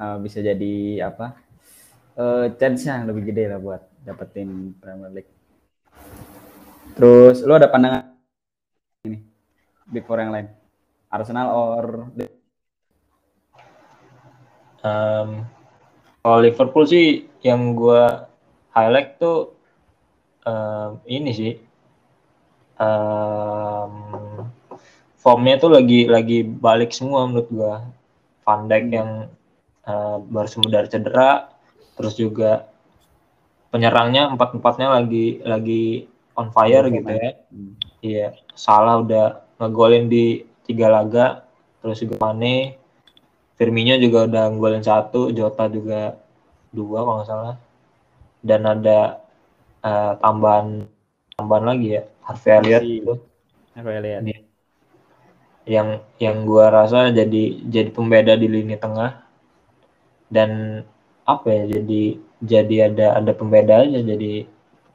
[0.00, 1.36] uh, bisa jadi apa?
[2.14, 5.32] Uh, chance-nya lebih gede lah buat dapetin Premier League.
[6.94, 8.14] Terus lu ada pandangan
[9.08, 9.18] ini
[9.88, 10.46] Big Four yang lain?
[11.08, 11.84] Arsenal or
[14.84, 15.48] um,
[16.20, 18.04] kalau Liverpool sih yang gue
[18.74, 19.56] highlight tuh
[20.44, 21.52] um, ini sih
[22.76, 24.44] um,
[25.18, 27.74] formnya tuh lagi lagi balik semua menurut gue
[28.44, 29.10] Van Dijk yang
[29.88, 31.48] uh, baru sembuh dari cedera
[31.96, 32.73] terus juga
[33.74, 36.06] penyerangnya empat empatnya lagi lagi
[36.38, 37.30] on fire gitu ya.
[37.50, 37.74] Hmm.
[37.98, 41.42] iya salah udah ngegolin di tiga laga
[41.82, 42.78] terus juga Mane
[43.58, 46.18] Firmino juga udah ngegolin satu Jota juga
[46.70, 47.56] dua kalau nggak salah.
[48.44, 49.24] Dan ada
[49.82, 50.86] uh, tambahan
[51.34, 53.14] tambahan lagi ya Harvey Elliott itu
[53.74, 54.22] Harvey Elliott.
[55.64, 55.88] Yang
[56.20, 59.22] yang gua rasa jadi jadi pembeda di lini tengah.
[60.30, 60.82] Dan
[61.24, 64.44] apa ya jadi jadi ada ada pembeda aja jadi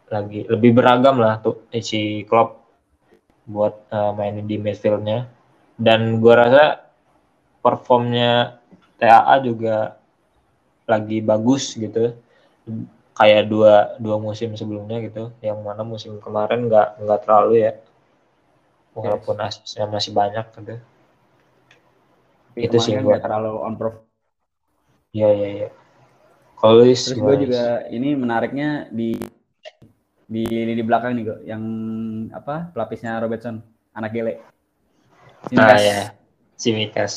[0.10, 2.62] lagi lebih beragam lah tuh si Klopp
[3.50, 5.26] buat uh, mainin di midfieldnya.
[5.80, 6.66] Dan gua rasa
[7.66, 8.62] performnya
[9.02, 9.98] TAA juga
[10.86, 12.14] lagi bagus gitu.
[13.18, 17.72] Kayak dua dua musim sebelumnya gitu yang mana musim kemarin nggak nggak terlalu ya.
[18.94, 19.60] Walaupun yes.
[19.62, 20.76] asisnya masih banyak gitu.
[22.50, 23.96] Tapi itu sih gue terlalu on prof
[25.16, 25.68] iya iya iya
[26.60, 29.16] kalau terus gue juga ini menariknya di
[30.30, 31.64] di di belakang nih kok yang
[32.36, 33.64] apa pelapisnya Robertson
[33.96, 34.34] anak gele.
[35.48, 35.72] Simikas.
[35.72, 36.02] ah ya
[36.60, 37.14] Simikas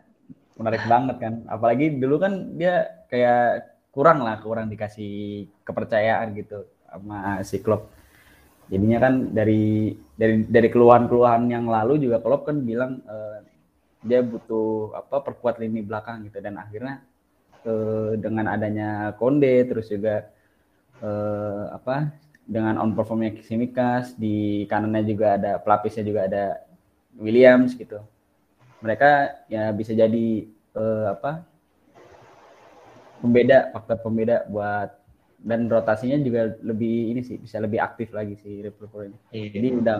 [0.58, 1.34] menarik banget kan.
[1.46, 7.92] Apalagi dulu kan dia kayak kurang lah kurang dikasih kepercayaan gitu sama si klub
[8.68, 13.40] jadinya kan dari dari dari keluhan-keluhan yang lalu juga klub kan bilang uh,
[14.04, 16.38] dia butuh apa perkuat lini belakang gitu.
[16.38, 17.02] Dan akhirnya
[17.68, 20.32] uh, dengan adanya Konde terus juga
[21.04, 22.16] uh, apa
[22.48, 26.44] dengan on performnya Simikas di kanannya juga ada pelapisnya juga ada
[27.20, 28.00] Williams gitu
[28.80, 31.44] mereka ya bisa jadi uh, apa
[33.20, 34.94] pembeda faktor pembeda buat
[35.38, 39.18] dan rotasinya juga lebih ini sih bisa lebih aktif lagi si Liverpool ini.
[39.30, 39.46] Iya.
[39.54, 39.94] Jadi udah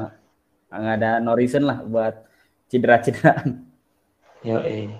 [0.68, 2.26] nggak ada no reason lah buat
[2.66, 3.62] cedera-cederaan.
[4.42, 4.98] Ya, iya.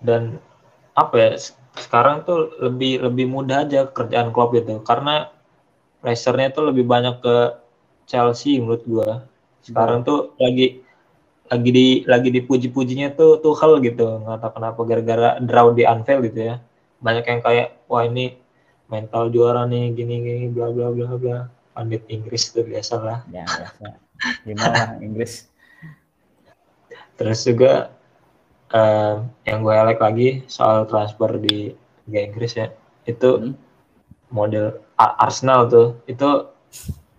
[0.00, 0.40] Dan
[0.96, 1.30] apa ya
[1.76, 5.32] sekarang tuh lebih lebih mudah aja kerjaan klub itu karena
[6.04, 7.36] racernya tuh lebih banyak ke
[8.04, 9.10] Chelsea menurut gua.
[9.62, 10.82] Sekarang tuh lagi
[11.48, 16.48] lagi di lagi dipuji-pujinya tuh Tuchel gitu nggak tahu kenapa gara-gara draw di Anfield gitu
[16.48, 16.56] ya
[17.04, 18.40] banyak yang kayak wah ini
[18.88, 21.38] mental juara nih gini gini bla bla bla bla
[21.76, 23.84] pandit Inggris tuh biasa lah Ya, biasa.
[24.48, 25.48] Gimana Inggris?
[27.20, 27.92] terus juga
[28.72, 31.72] eh, yang gue like lagi soal transfer di
[32.08, 32.68] Liga Inggris ya
[33.04, 33.54] itu Hmm.
[34.32, 36.24] model Arsenal tuh itu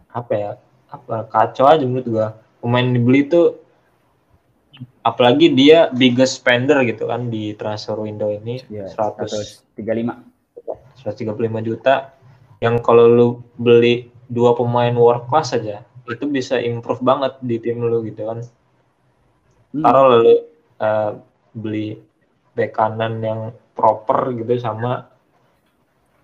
[0.09, 0.51] apa ya
[0.89, 3.59] apa kacau aja menurut gua pemain dibeli tuh
[5.03, 10.17] apalagi dia biggest spender gitu kan di transfer window ini Ya, 100 135.
[11.05, 12.15] 135 juta
[12.57, 13.27] yang kalau lu
[13.59, 18.39] beli dua pemain world class aja itu bisa improve banget di tim lu gitu kan
[19.69, 19.81] Hmm.
[19.81, 20.33] taruh lalu
[20.79, 21.11] eh,
[21.53, 22.01] beli
[22.53, 23.39] bek kanan yang
[23.73, 25.09] proper gitu sama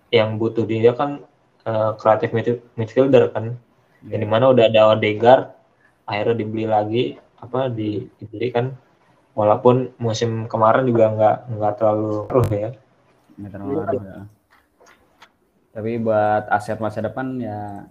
[0.09, 1.21] yang butuh dia kan
[1.65, 3.57] eh, kreatif midfield- midfielder kan
[3.99, 4.15] Ya.
[4.15, 5.51] yang di mana udah ada Odegaard
[6.07, 7.03] akhirnya dibeli lagi
[7.35, 8.71] apa di, dibeli kan
[9.35, 12.71] walaupun musim kemarin juga nggak nggak terlalu keruh ya
[13.35, 14.23] Nggak terlalu ya.
[15.75, 17.83] Tapi buat aset masa depan ya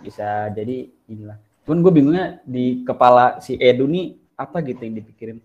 [0.00, 1.36] bisa jadi inilah.
[1.66, 5.38] Cuman gue bingungnya di kepala si Edu nih apa gitu yang dipikirin.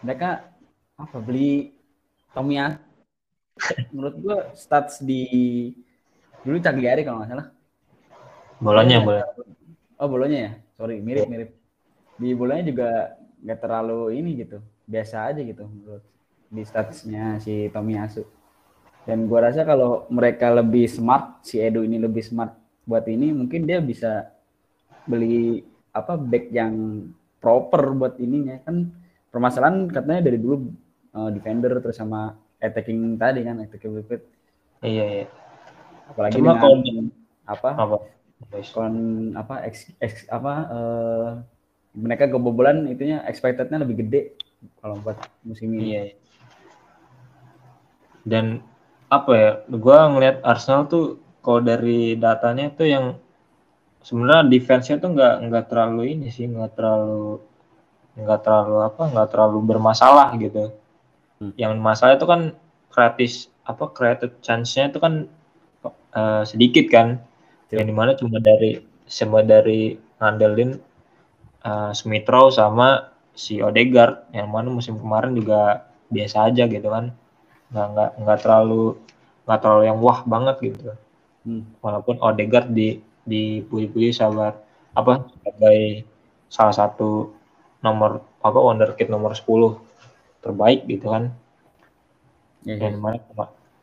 [0.00, 0.51] Mereka
[0.96, 1.72] apa beli
[2.32, 2.80] Tomia
[3.92, 5.22] menurut gue stats di
[6.42, 7.48] dulu Cagliari kalau nggak salah.
[8.58, 9.06] bolanya Iya.
[9.06, 9.22] boleh
[10.02, 11.54] Oh bolonya ya, sorry mirip mirip.
[12.18, 16.02] Di bolanya juga nggak terlalu ini gitu, biasa aja gitu menurut
[16.50, 18.26] di statusnya si Tomiyasu.
[19.06, 22.50] Dan gua rasa kalau mereka lebih smart, si Edu ini lebih smart
[22.82, 24.26] buat ini, mungkin dia bisa
[25.06, 25.62] beli
[25.94, 27.06] apa back yang
[27.38, 28.90] proper buat ininya kan
[29.30, 30.66] permasalahan katanya dari dulu
[31.12, 34.22] eh, defender terus sama attacking tadi kan attacking midfield.
[34.82, 35.26] iya iya
[36.10, 37.12] apalagi Cuma dengan kalau-
[37.46, 37.96] apa apa
[38.74, 38.94] kon
[39.38, 41.28] apa ex, ex- apa eh,
[41.92, 44.20] mereka kebobolan itunya expectednya lebih gede
[44.80, 45.84] kalau buat musim ini.
[45.92, 46.02] Iya.
[46.08, 46.14] iya.
[48.22, 48.62] Dan
[49.10, 49.50] apa ya?
[49.68, 53.04] Gua ngelihat Arsenal tuh kalau dari datanya tuh yang
[54.02, 57.42] sebenarnya defense-nya tuh nggak nggak terlalu ini sih, nggak terlalu
[58.16, 60.70] nggak terlalu apa, nggak terlalu bermasalah gitu.
[61.42, 61.52] Hmm.
[61.58, 62.40] Yang masalah itu kan
[62.94, 65.26] kreatif apa created chance-nya itu kan
[66.14, 67.18] eh, sedikit kan.
[67.18, 67.74] Betul.
[67.82, 68.70] Yang di mana cuma dari
[69.10, 70.78] cuma dari ngandelin
[71.66, 77.12] uh, Smith Rowe sama si Odegaard yang mana musim kemarin juga biasa aja gitu kan
[77.72, 79.00] nggak nggak nggak terlalu
[79.48, 80.94] nggak terlalu yang wah banget gitu
[81.42, 81.66] Hmm.
[81.82, 84.54] walaupun Odegaard di dipuji-puji sabar
[84.94, 86.06] apa sebagai
[86.46, 87.34] salah satu
[87.82, 89.74] nomor apa wonderkid nomor 10
[90.42, 91.30] terbaik gitu kan
[92.62, 92.84] Iya, iya.
[92.90, 93.18] yang mana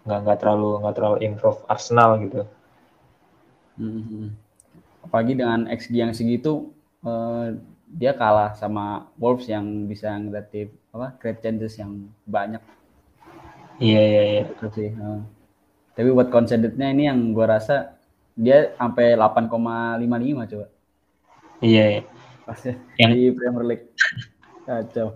[0.06, 2.44] nggak nggak terlalu nggak terlalu improve Arsenal gitu
[3.80, 4.28] Hmm, hmm.
[5.02, 7.56] Apalagi dengan XG yang segitu eh,
[7.88, 12.60] dia kalah sama Wolves yang bisa ngeliatin apa create chances yang banyak
[13.80, 14.92] iya iya iya sih.
[14.92, 15.22] eh.
[15.96, 17.96] Tapi buat concedednya ini yang gua rasa
[18.36, 19.48] dia sampai 8,55
[20.52, 20.68] coba
[21.60, 22.02] iya, iya.
[22.44, 22.60] pas
[22.96, 23.88] Yang- di Premier League.
[24.64, 25.16] Kacau.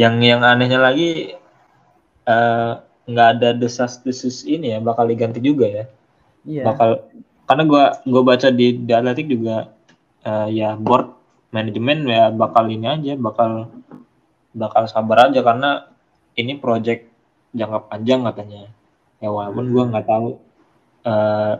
[0.00, 1.36] Yang yang anehnya lagi
[2.24, 2.72] eh,
[3.10, 5.84] nggak ada desas-desus ini ya bakal diganti juga ya.
[6.40, 6.64] Iya.
[6.72, 7.04] bakal
[7.44, 9.68] karena gua gua baca di The Athletic juga
[10.24, 11.12] eh, ya board
[11.52, 13.68] manajemen ya bakal ini aja bakal
[14.56, 15.90] bakal sabar aja karena
[16.38, 17.10] ini project
[17.52, 18.72] jangka panjang katanya.
[19.20, 20.28] Ya walaupun gua nggak tahu
[21.04, 21.54] eh,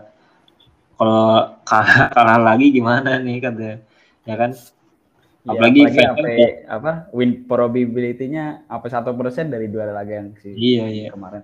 [0.96, 1.28] kalau
[1.68, 3.76] kalah, kalah lagi gimana nih katanya.
[4.24, 4.56] Ya kan
[5.40, 6.36] Iya, Apalagi apalagi sampai
[6.68, 11.40] apa win probability-nya apa satu persen dari dua laga yang si iya iya kemarin.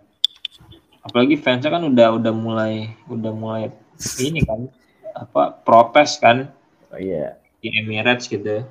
[1.01, 3.73] apalagi fansnya kan udah udah mulai udah mulai
[4.21, 4.69] ini kan
[5.13, 6.53] apa protes kan
[6.87, 7.41] Oh, iya.
[7.59, 8.63] di Emirates gitu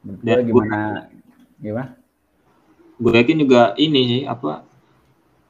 [0.00, 0.78] Menurut Dan gimana?
[1.56, 1.90] Gimana?
[2.96, 4.64] gue yakin juga ini sih apa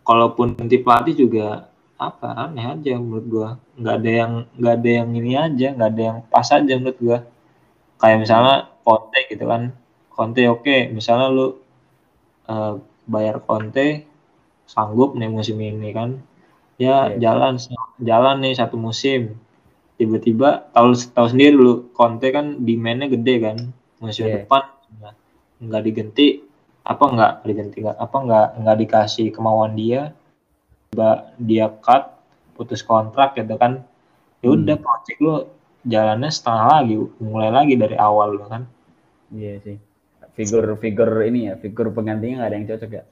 [0.03, 5.09] kalaupun ganti pelatih juga apa aneh aja menurut gua nggak ada yang nggak ada yang
[5.14, 7.18] ini aja nggak ada yang pas aja menurut gua
[8.01, 9.62] kayak misalnya Conte gitu kan.
[10.14, 11.47] Conte oke misalnya lu
[12.53, 12.72] eh,
[13.07, 13.86] bayar Conte
[14.66, 16.11] sanggup nih musim ini kan.
[16.76, 17.18] Ya Iya.
[17.24, 17.55] jalan
[18.01, 19.20] jalan nih satu musim.
[19.97, 23.57] Tiba-tiba tahu tahu sendiri lu Conte kan demandnya gede kan
[24.03, 24.44] musim Iya.
[24.44, 24.62] depan.
[25.62, 26.26] Nggak- diganti
[26.86, 30.12] apa nggak diganti nggak apa nggak nggak dikasih kemauan dia.
[30.92, 32.05] Tiba dia cut
[32.55, 33.82] putus kontrak gitu kan.
[34.44, 35.34] Ya udah project lu
[35.93, 36.95] jalannya setengah lagi
[37.32, 38.62] mulai lagi dari awal lu kan
[39.39, 39.76] Iya sih.
[40.37, 43.05] Figur-figur ini ya, figur penggantinya nggak ada yang cocok ya.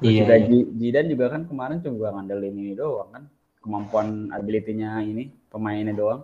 [0.00, 0.46] Terus Iya, juga iya.
[0.48, 3.24] Ji- Zidane juga kan kemarin coba ngandelin ini doang kan.
[3.62, 4.08] Kemampuan
[4.38, 6.22] ability-nya ini, pemainnya doang.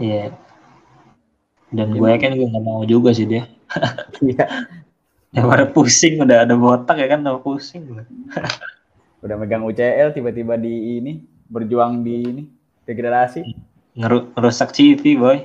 [0.00, 0.32] iya
[1.70, 3.42] Dan gue yakin gue nggak mau juga sih dia.
[4.20, 4.46] Iya.
[5.34, 7.82] Daripada pusing udah ada botak ya kan udah pusing.
[9.24, 11.12] Udah megang UCL tiba-tiba di ini
[11.50, 12.42] berjuang di ini
[12.88, 13.40] degradasi.
[13.98, 15.38] Ngeru- ngerusak CV boy.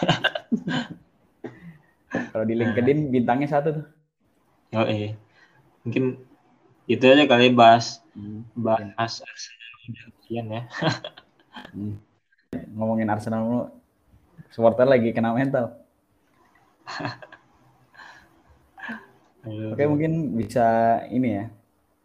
[2.32, 3.86] Kalau di LinkedIn bintangnya satu tuh.
[4.74, 5.14] Yo eh.
[5.86, 6.18] Mungkin
[6.86, 8.42] itu aja kali bahas Hmm.
[8.58, 10.62] bahas Arsenal udah sekian ya.
[12.74, 13.70] Ngomongin Arsenal mulu.
[14.50, 15.78] Supporter lagi kena mental.
[19.46, 19.72] Aduh.
[19.72, 21.44] Oke mungkin bisa ini ya.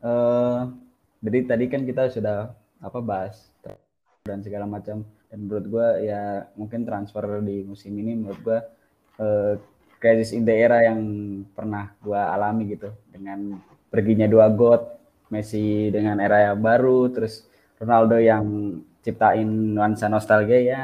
[0.06, 0.60] Eh
[1.26, 3.50] jadi tadi kan kita sudah apa bahas
[4.26, 8.60] dan segala macam dan menurut gua ya mungkin transfer di musim ini menurut gua
[9.20, 9.54] eh,
[10.00, 11.00] crisis in the era yang
[11.52, 12.94] pernah gua alami gitu.
[13.10, 13.60] Dengan
[13.90, 14.96] perginya dua god
[15.34, 17.50] Messi dengan era yang baru terus
[17.82, 20.82] Ronaldo yang ciptain nuansa nostalgia ya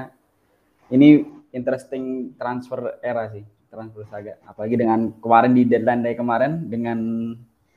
[0.90, 1.22] ini
[1.54, 4.36] interesting transfer era sih transfer saga.
[4.44, 7.00] Apalagi dengan kemarin di deadline day kemarin dengan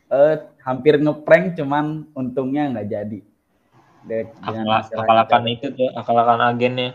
[0.08, 3.20] eh hampir ngeprank cuman untungnya nggak jadi
[4.04, 6.92] De- akal-akalan itu tuh, akal-akalan agennya.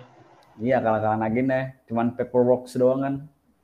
[0.60, 3.16] iya kalau-kalau agennya cuman paperwork doang kan.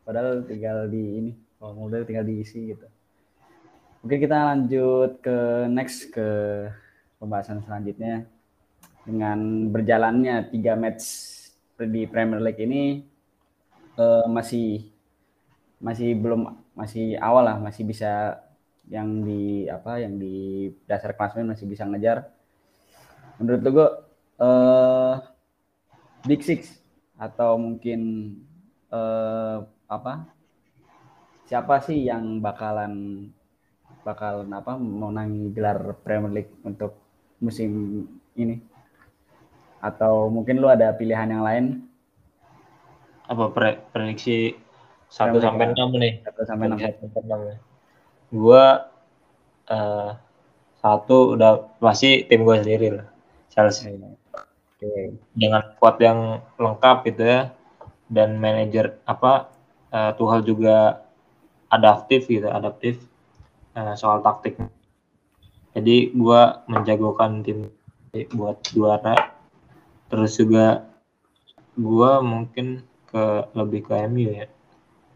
[0.05, 2.87] Padahal tinggal di ini formulir tinggal diisi gitu.
[4.05, 6.27] Oke kita lanjut ke next ke
[7.17, 8.29] pembahasan selanjutnya.
[9.05, 11.05] Dengan berjalannya tiga match
[11.77, 13.05] di Premier League ini
[13.97, 14.89] eh, masih
[15.81, 18.41] masih belum masih awal lah masih bisa
[18.89, 22.29] yang di apa yang di dasar klasemen masih bisa ngejar
[23.39, 23.89] menurut gue
[24.41, 25.13] eh,
[26.25, 26.81] Big Six
[27.15, 27.99] atau mungkin
[28.91, 29.57] eh,
[29.87, 30.13] apa
[31.45, 32.93] siapa sih yang bakalan
[34.01, 36.97] bakalan apa menangi gelar Premier League untuk
[37.41, 38.03] musim
[38.35, 38.57] ini
[39.81, 41.65] atau mungkin lu ada pilihan yang lain
[43.25, 44.53] Apa pre- prediksi
[45.09, 45.77] 1 Premier sampai League.
[45.77, 46.13] 6 nih?
[46.29, 47.55] atau sampai enam Satu sampai enam ya.
[48.29, 48.65] Gua
[49.69, 50.09] eh,
[50.81, 53.07] satu udah pasti tim gue sendiri lah.
[53.51, 53.95] Chelsea.
[54.75, 55.15] Oke.
[55.31, 57.41] dengan squad yang lengkap gitu ya.
[58.05, 59.49] Dan manajer apa
[59.89, 61.05] eh, Tuchel juga
[61.71, 63.01] adaptif gitu adaptif
[63.73, 64.59] eh, soal taktik.
[65.75, 67.71] Jadi gua menjagokan tim
[68.31, 69.35] buat juara.
[70.07, 70.87] Terus juga
[71.75, 74.47] gua mungkin ke lebih ke MU ya.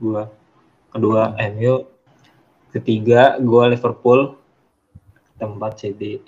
[0.02, 0.28] Gua
[0.92, 1.88] kedua MU
[2.76, 4.36] ketiga gua Liverpool
[5.40, 6.20] tempat City.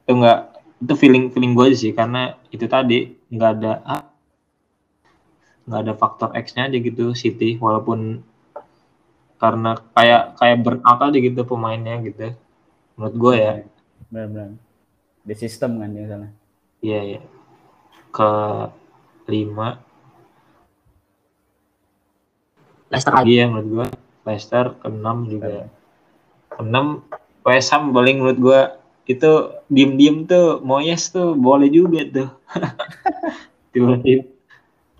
[0.00, 0.49] Itu enggak
[0.80, 4.04] itu feeling feeling gue aja sih karena itu tadi nggak ada ah,
[5.68, 8.24] nggak ada faktor X-nya aja gitu City walaupun
[9.40, 12.36] karena kayak kayak burnout aja gitu pemainnya gitu.
[12.96, 13.52] Menurut gue ya.
[14.12, 14.60] Benar-benar.
[15.24, 16.28] Di sistem kan ya sana
[16.84, 17.00] iya.
[17.16, 17.20] Ya
[18.10, 18.30] ke
[19.30, 19.78] lima.
[22.90, 23.86] Leicester lagi ya menurut gue
[24.26, 25.70] Leicester ke enam juga.
[26.50, 27.06] Ke enam
[27.46, 28.60] West Ham paling menurut gue
[29.10, 29.30] itu
[29.66, 32.30] diem-diem tuh Moyes tuh boleh juga tuh.
[33.74, 34.22] Tiba-tiba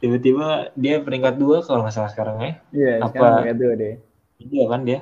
[0.01, 2.53] tiba-tiba dia peringkat dua kalau nggak salah sekarang ya.
[2.73, 3.95] Iya Apa- kayak itu deh
[4.41, 5.01] iya kan dia.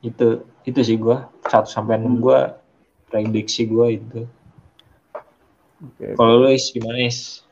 [0.00, 1.28] Itu itu sih gua.
[1.50, 2.62] Satu sampai enam gua
[3.10, 4.24] prediksi gua itu.
[5.76, 6.16] Oke.
[6.16, 7.44] kalau lu Is, gimana is?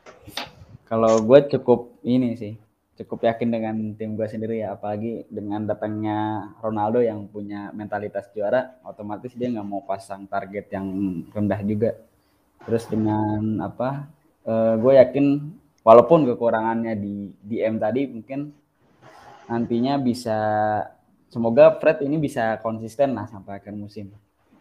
[0.85, 2.53] Kalau gue cukup ini sih,
[2.95, 8.79] cukup yakin dengan tim gue sendiri ya, apalagi dengan datangnya Ronaldo yang punya mentalitas juara,
[8.87, 10.87] otomatis dia nggak mau pasang target yang
[11.35, 11.91] rendah juga.
[12.63, 14.07] Terus dengan apa,
[14.79, 15.25] gue yakin
[15.83, 18.55] walaupun kekurangannya di DM tadi mungkin
[19.45, 20.39] nantinya bisa,
[21.27, 24.09] semoga Fred ini bisa konsisten lah sampai akhir musim.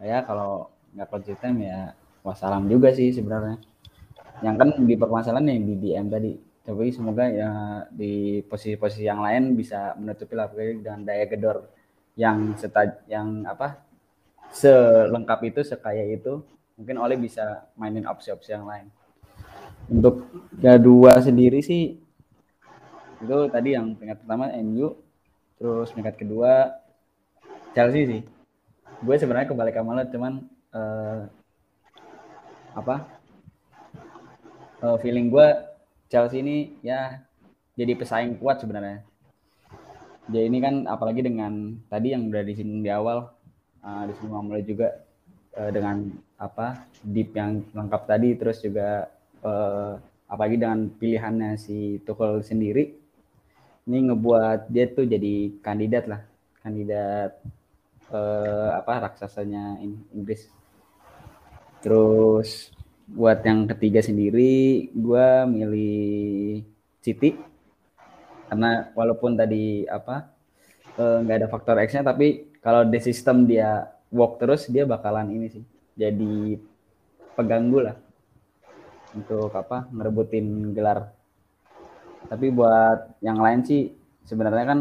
[0.02, 1.94] Ya kalau nggak konsisten ya
[2.26, 3.62] wassalam juga sih sebenarnya
[4.42, 6.32] yang kan di permasalahan yang di DM tadi
[6.64, 7.50] tapi semoga ya
[7.92, 11.68] di posisi-posisi yang lain bisa menutupi pokoknya dengan daya gedor
[12.16, 13.84] yang seta yang apa
[14.48, 16.40] selengkap itu sekaya itu.
[16.80, 18.88] Mungkin oleh bisa mainin opsi-opsi yang lain.
[19.92, 20.24] Untuk
[20.56, 22.00] kedua sendiri sih
[23.20, 24.96] itu tadi yang peringkat pertama MU
[25.60, 26.80] terus peringkat kedua
[27.76, 28.22] Chelsea sih.
[29.04, 30.32] Gue sebenarnya kebalik sama lo cuman
[30.72, 31.20] eh,
[32.72, 32.96] apa
[34.80, 35.73] eh, feeling gue
[36.14, 37.18] Chelsea ini ya
[37.74, 39.02] jadi pesaing kuat sebenarnya.
[40.30, 43.34] Jadi ini kan apalagi dengan tadi yang udah disinggung di awal,
[43.82, 45.02] uh, disinggung mulai juga
[45.58, 46.06] eh, dengan
[46.38, 49.10] apa deep yang lengkap tadi, terus juga
[49.42, 49.92] eh,
[50.30, 52.94] apalagi dengan pilihannya si Tuchel sendiri,
[53.90, 56.22] ini ngebuat dia tuh jadi kandidat lah,
[56.62, 57.36] kandidat
[58.14, 59.82] eh, apa raksasanya
[60.14, 60.48] Inggris.
[61.84, 62.73] Terus
[63.08, 66.64] buat yang ketiga sendiri, gue milih
[67.04, 67.36] City.
[68.48, 70.30] Karena walaupun tadi apa
[70.96, 75.50] eh, nggak ada faktor X-nya tapi kalau di sistem dia walk terus dia bakalan ini
[75.50, 75.64] sih
[75.98, 76.54] jadi
[77.34, 77.96] pengganggu lah
[79.14, 81.10] untuk apa ngerebutin gelar.
[82.30, 83.90] Tapi buat yang lain sih
[84.24, 84.80] sebenarnya kan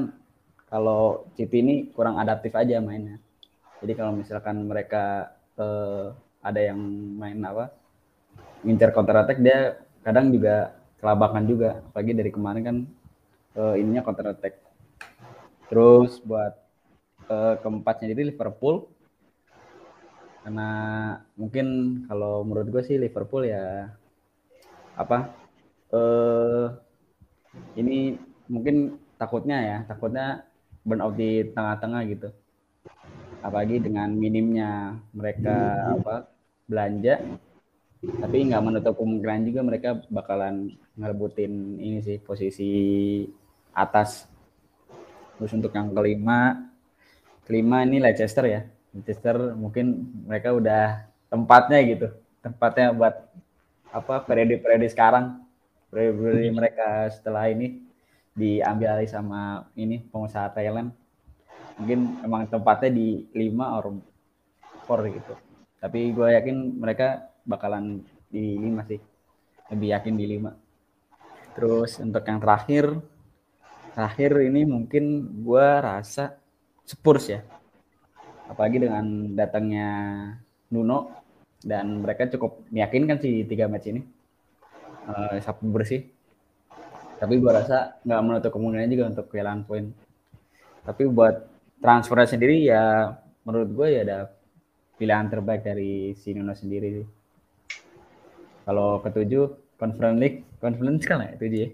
[0.70, 3.18] kalau City ini kurang adaptif aja mainnya.
[3.84, 6.14] Jadi kalau misalkan mereka eh,
[6.44, 6.80] ada yang
[7.18, 7.83] main apa
[8.64, 11.70] ngincar counter attack dia kadang juga kelabakan juga.
[11.92, 12.78] Apalagi dari kemarin kan
[13.60, 14.60] eh, ininya counter attack.
[15.68, 16.54] Terus buat
[17.28, 18.88] eh, keempatnya jadi Liverpool
[20.44, 20.70] karena
[21.40, 21.68] mungkin
[22.12, 23.88] kalau menurut gue sih Liverpool ya
[25.00, 25.32] apa
[25.96, 26.68] eh
[27.80, 28.20] ini
[28.52, 30.44] mungkin takutnya ya takutnya
[30.84, 32.30] burn out di tengah-tengah gitu.
[33.40, 35.56] Apalagi dengan minimnya mereka
[35.96, 36.28] apa
[36.68, 37.24] belanja
[38.04, 42.72] tapi nggak menutup kemungkinan juga mereka bakalan ngerebutin ini sih posisi
[43.72, 44.28] atas.
[45.40, 46.68] Terus untuk yang kelima
[47.48, 48.62] kelima ini Leicester ya.
[48.92, 52.08] Leicester mungkin mereka udah tempatnya gitu.
[52.44, 53.16] Tempatnya buat
[53.96, 55.40] apa periode-periode sekarang.
[55.88, 57.88] Periode mereka setelah ini
[58.36, 60.92] diambil alih sama ini pengusaha Thailand.
[61.80, 63.96] Mungkin emang tempatnya di lima or
[64.84, 65.34] four gitu.
[65.80, 69.00] Tapi gue yakin mereka bakalan di lima sih.
[69.72, 70.52] Lebih yakin di lima.
[71.54, 72.86] Terus untuk yang terakhir
[73.94, 75.04] terakhir ini mungkin
[75.46, 76.36] gue rasa
[76.84, 77.42] Spurs ya.
[78.50, 79.90] Apalagi dengan datangnya
[80.74, 81.24] Nuno
[81.64, 84.02] dan mereka cukup meyakinkan sih tiga match ini.
[85.04, 86.08] Uh, sapu bersih
[87.24, 89.86] tapi gue rasa nggak menutup kemungkinan juga untuk kehilangan poin.
[90.84, 91.48] Tapi buat
[91.80, 93.16] transfernya sendiri ya
[93.48, 94.20] menurut gue ya ada
[95.00, 97.08] pilihan terbaik dari si Nuno sendiri sih
[98.66, 99.46] kalau ketujuh
[99.80, 101.70] Conference League Conference kan ya tujuh ya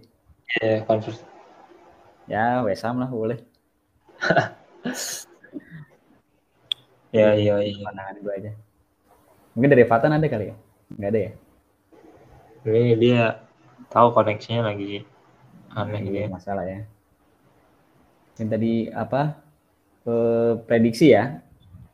[0.62, 1.22] Ya, conference.
[2.28, 3.38] ya West Ham lah boleh
[7.14, 7.84] Ya, iya, iya.
[7.86, 8.52] pandangan gue aja
[9.54, 10.56] mungkin dari Fatan ada kali ya
[10.98, 11.32] nggak ada ya
[12.68, 13.22] Ini dia
[13.90, 15.04] tahu koneksinya lagi
[15.74, 16.30] aneh gitu Iya, ya.
[16.30, 16.80] masalah ya.
[18.36, 19.22] Mungkin tadi apa
[20.08, 21.40] eh, prediksi ya,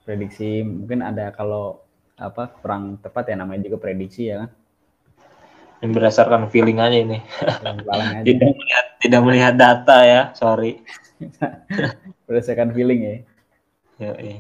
[0.06, 1.82] prediksi mungkin ada kalau
[2.18, 4.50] apa kurang tepat ya namanya juga prediksi ya kan.
[5.84, 7.20] Ini berdasarkan feeling aja ini.
[7.62, 10.80] Yang aja Tidak melihat tidak melihat data ya, sorry.
[12.28, 13.16] berdasarkan feeling ya.
[14.00, 14.40] Ya, iya.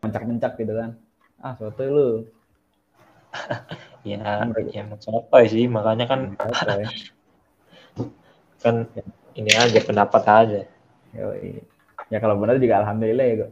[0.00, 0.96] Mencak-mencak gitu kan.
[1.40, 2.08] Ah, soto lu.
[4.04, 6.92] Ya, ya mencapai sih, makanya kan ya.
[8.62, 8.84] kan
[9.32, 10.60] ini aja pendapat aja.
[11.16, 11.64] Yoi.
[12.12, 13.48] Ya kalau benar juga alhamdulillah ya, Go.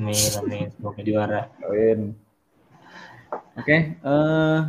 [0.00, 0.66] Amin, amin.
[0.72, 1.42] Semoga juara.
[1.60, 2.16] Poin.
[3.52, 4.60] Oke, eh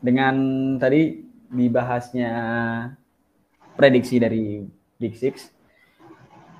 [0.00, 0.34] dengan
[0.80, 1.20] tadi
[1.52, 2.32] dibahasnya
[3.76, 4.64] prediksi dari
[4.96, 5.52] Big Six,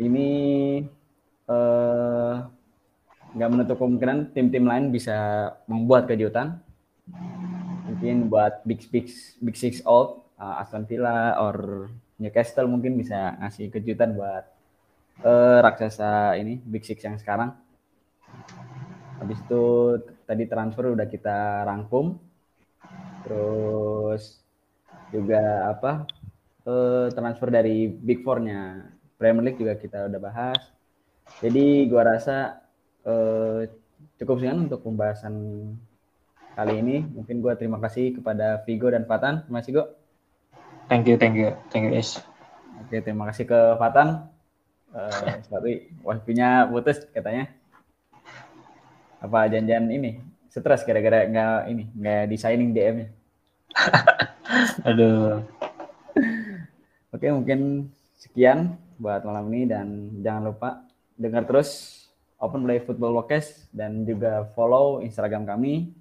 [0.00, 0.28] ini
[1.50, 2.34] eh
[3.30, 6.58] nggak menutup kemungkinan tim-tim lain bisa membuat kejutan.
[7.90, 11.86] Mungkin buat Big Six, Big Six out, eh, Aston Villa or
[12.20, 14.44] Newcastle mungkin bisa ngasih kejutan buat
[15.24, 17.54] eh, raksasa ini Big Six yang sekarang.
[19.20, 19.64] Habis itu
[20.24, 22.29] tadi transfer udah kita rangkum.
[23.24, 24.40] Terus
[25.10, 26.06] juga apa
[26.64, 28.90] eh, transfer dari Big Four-nya
[29.20, 30.60] Premier League juga kita udah bahas.
[31.44, 32.64] Jadi gua rasa
[33.04, 33.68] eh,
[34.16, 35.34] cukup sekian untuk pembahasan
[36.56, 37.04] kali ini.
[37.04, 39.44] Mungkin gua terima kasih kepada Vigo dan Fatan.
[39.44, 39.84] Terima kasih Go.
[40.90, 41.54] Thank you, thank you.
[41.70, 42.18] Thank you, Is.
[42.82, 44.26] Oke, terima kasih ke Fatan.
[44.90, 45.74] Eh, sorry,
[46.06, 47.46] wifi-nya putus katanya.
[49.20, 50.29] Apa janjian ini?
[50.50, 53.08] Stres gara-gara nggak ini, nggak designing DM-nya.
[54.90, 55.46] Aduh.
[57.14, 60.84] Oke, mungkin sekian buat malam ini dan jangan lupa
[61.14, 62.02] dengar terus
[62.42, 65.94] Open Play Football Podcast dan juga follow Instagram kami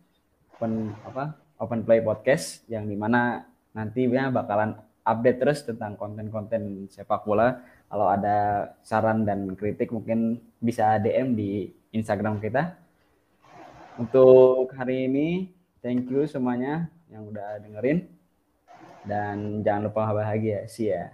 [0.58, 4.76] Open apa Open Play Podcast yang di mana nantinya bakalan
[5.06, 7.60] update terus tentang konten-konten sepak bola.
[7.90, 12.89] Kalau ada saran dan kritik mungkin bisa DM di Instagram kita.
[14.00, 15.52] Untuk hari ini,
[15.84, 18.08] thank you semuanya yang udah dengerin.
[19.04, 20.64] Dan jangan lupa bahagia.
[20.72, 21.12] See ya.